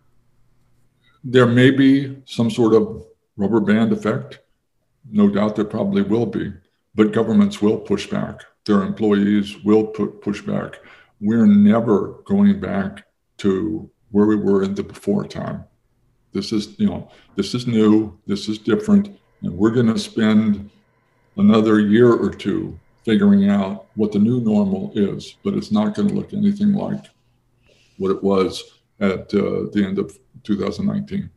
There 1.24 1.48
may 1.48 1.72
be 1.72 2.22
some 2.26 2.52
sort 2.52 2.74
of 2.74 3.06
rubber 3.38 3.60
band 3.60 3.92
effect. 3.92 4.40
No 5.10 5.30
doubt 5.30 5.56
there 5.56 5.66
probably 5.66 6.02
will 6.02 6.26
be 6.26 6.54
but 6.96 7.12
governments 7.12 7.62
will 7.62 7.78
push 7.78 8.08
back. 8.08 8.46
Their 8.66 8.82
employees 8.82 9.64
will 9.64 9.86
put, 9.86 10.22
push 10.22 10.42
back. 10.42 10.80
We're 11.26 11.48
never 11.48 12.22
going 12.26 12.60
back 12.60 13.04
to 13.38 13.90
where 14.12 14.28
we 14.28 14.36
were 14.36 14.62
in 14.62 14.76
the 14.76 14.84
before 14.84 15.26
time. 15.26 15.64
This 16.34 16.52
is, 16.52 16.80
you 16.80 16.86
know, 16.86 17.10
this 17.36 17.56
is 17.56 17.66
new, 17.66 18.16
this 18.28 18.48
is 18.48 18.60
different, 18.60 19.10
and 19.42 19.58
we're 19.58 19.72
going 19.72 19.92
to 19.92 19.98
spend 19.98 20.70
another 21.36 21.80
year 21.80 22.14
or 22.14 22.30
two 22.30 22.80
figuring 23.06 23.50
out 23.50 23.88
what 23.96 24.12
the 24.12 24.20
new 24.20 24.40
normal 24.40 24.92
is, 24.94 25.36
but 25.44 25.56
it's 25.56 25.72
not 25.72 25.96
going 25.96 26.10
to 26.10 26.14
look 26.14 26.32
anything 26.32 26.74
like 26.74 27.06
what 27.98 28.12
it 28.12 28.24
was 28.24 28.64
at 29.00 29.34
uh, 29.34 29.66
the 29.74 29.84
end 29.84 29.98
of 29.98 30.20
2019. 30.44 31.32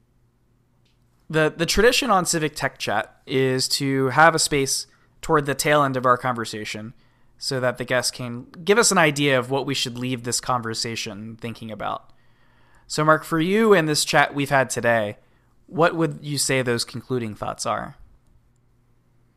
The 1.30 1.52
the 1.56 1.66
tradition 1.66 2.10
on 2.10 2.26
Civic 2.26 2.54
Tech 2.54 2.78
Chat 2.78 3.22
is 3.26 3.68
to 3.68 4.08
have 4.08 4.34
a 4.34 4.38
space 4.38 4.86
toward 5.22 5.46
the 5.46 5.54
tail 5.54 5.82
end 5.82 5.96
of 5.96 6.04
our 6.04 6.18
conversation 6.18 6.92
so 7.38 7.60
that 7.60 7.78
the 7.78 7.84
guests 7.84 8.10
can 8.10 8.46
give 8.64 8.78
us 8.78 8.90
an 8.90 8.98
idea 8.98 9.38
of 9.38 9.50
what 9.50 9.64
we 9.64 9.74
should 9.74 9.96
leave 9.96 10.24
this 10.24 10.40
conversation 10.40 11.36
thinking 11.40 11.70
about. 11.70 12.12
So, 12.88 13.04
Mark, 13.04 13.24
for 13.24 13.40
you 13.40 13.72
and 13.72 13.88
this 13.88 14.04
chat 14.04 14.34
we've 14.34 14.50
had 14.50 14.70
today, 14.70 15.16
what 15.66 15.94
would 15.94 16.18
you 16.22 16.36
say 16.36 16.62
those 16.62 16.84
concluding 16.84 17.34
thoughts 17.34 17.64
are? 17.64 17.96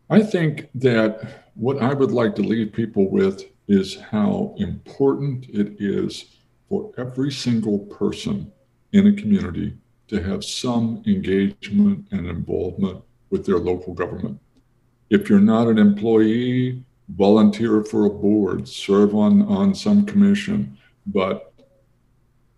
I 0.10 0.24
think 0.24 0.70
that 0.76 1.46
what 1.54 1.82
I 1.82 1.94
would 1.94 2.12
like 2.12 2.36
to 2.36 2.42
leave 2.42 2.74
people 2.74 3.10
with 3.10 3.44
is 3.68 3.98
how 3.98 4.56
important 4.58 5.48
it 5.50 5.76
is 5.80 6.26
for 6.68 6.92
every 6.98 7.32
single 7.32 7.80
person 7.80 8.52
in 8.94 9.08
a 9.08 9.14
community 9.14 9.74
to 10.08 10.22
have 10.22 10.44
some 10.44 11.04
engagement 11.06 12.08
and 12.12 12.28
involvement 12.28 13.02
with 13.30 13.46
their 13.46 13.60
local 13.60 13.94
government. 13.94 14.40
If 15.10 15.30
you're 15.30 15.40
not 15.40 15.68
an 15.68 15.78
employee, 15.78 16.84
volunteer 17.16 17.84
for 17.84 18.06
a 18.06 18.10
board, 18.10 18.68
serve 18.68 19.16
on, 19.16 19.42
on 19.44 19.76
some 19.76 20.06
commission. 20.06 20.78
But 21.06 21.54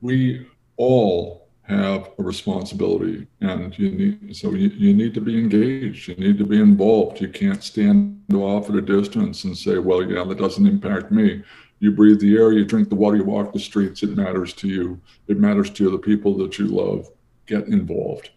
we 0.01 0.47
all 0.77 1.47
have 1.63 2.09
a 2.19 2.23
responsibility 2.23 3.25
and 3.39 3.77
you 3.79 3.89
need 3.89 4.35
so 4.35 4.53
you, 4.53 4.67
you 4.69 4.93
need 4.93 5.13
to 5.13 5.21
be 5.21 5.39
engaged 5.39 6.09
you 6.09 6.15
need 6.15 6.37
to 6.37 6.45
be 6.45 6.59
involved. 6.59 7.21
You 7.21 7.29
can't 7.29 7.63
stand 7.63 8.21
off 8.33 8.69
at 8.69 8.75
a 8.75 8.81
distance 8.81 9.45
and 9.45 9.57
say 9.57 9.77
well 9.77 10.03
yeah 10.03 10.25
that 10.25 10.37
doesn't 10.37 10.67
impact 10.67 11.09
me. 11.11 11.41
You 11.79 11.91
breathe 11.91 12.19
the 12.19 12.35
air 12.35 12.51
you 12.51 12.65
drink 12.65 12.89
the 12.89 12.95
water 12.95 13.15
you 13.15 13.23
walk 13.23 13.53
the 13.53 13.59
streets 13.59 14.03
it 14.03 14.17
matters 14.17 14.51
to 14.55 14.67
you. 14.67 14.99
It 15.27 15.39
matters 15.39 15.69
to 15.71 15.89
the 15.89 15.97
people 15.97 16.37
that 16.39 16.59
you 16.59 16.67
love. 16.67 17.09
Get 17.45 17.67
involved. 17.67 18.31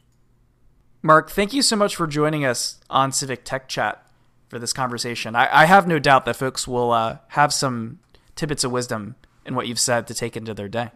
Mark 1.03 1.29
thank 1.29 1.53
you 1.53 1.63
so 1.63 1.75
much 1.75 1.97
for 1.97 2.07
joining 2.07 2.45
us 2.45 2.79
on 2.89 3.11
civic 3.11 3.45
tech 3.45 3.69
chat 3.69 4.06
for 4.57 4.61
this 4.61 4.73
conversation. 4.73 5.37
I, 5.37 5.49
I 5.53 5.65
have 5.67 5.87
no 5.87 5.99
doubt 5.99 6.25
that 6.25 6.35
folks 6.35 6.67
will 6.67 6.91
uh, 6.91 7.19
have 7.29 7.53
some 7.53 7.99
tidbits 8.37 8.65
of 8.65 8.73
wisdom 8.73 9.15
in 9.45 9.55
what 9.55 9.67
you've 9.67 9.79
said 9.79 10.07
to 10.07 10.15
take 10.15 10.35
into 10.35 10.55
their 10.55 10.67
day. 10.67 10.93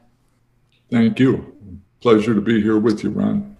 Thank 0.90 1.20
you. 1.20 1.54
Pleasure 2.00 2.34
to 2.34 2.40
be 2.40 2.62
here 2.62 2.78
with 2.78 3.04
you, 3.04 3.11
Ron. 3.11 3.58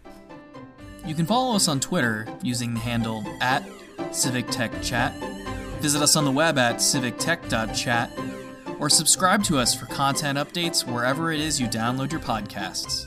You 1.05 1.15
can 1.15 1.27
follow 1.27 1.55
us 1.55 1.69
on 1.69 1.81
Twitter 1.81 2.27
using 2.43 2.73
the 2.73 2.81
handle 2.81 3.23
at 3.43 3.63
CivicTechChat. 3.99 5.81
Visit 5.83 6.01
us 6.01 6.17
on 6.17 6.25
the 6.25 6.31
web 6.31 6.57
at 6.57 6.77
civictech.chat 6.77 8.11
or 8.79 8.89
subscribe 8.89 9.45
to 9.45 9.59
us 9.59 9.75
for 9.75 9.85
content 9.85 10.39
updates 10.39 10.91
wherever 10.91 11.31
it 11.31 11.41
is 11.41 11.61
you 11.61 11.67
download 11.67 12.11
your 12.11 12.23
podcasts. 12.23 13.07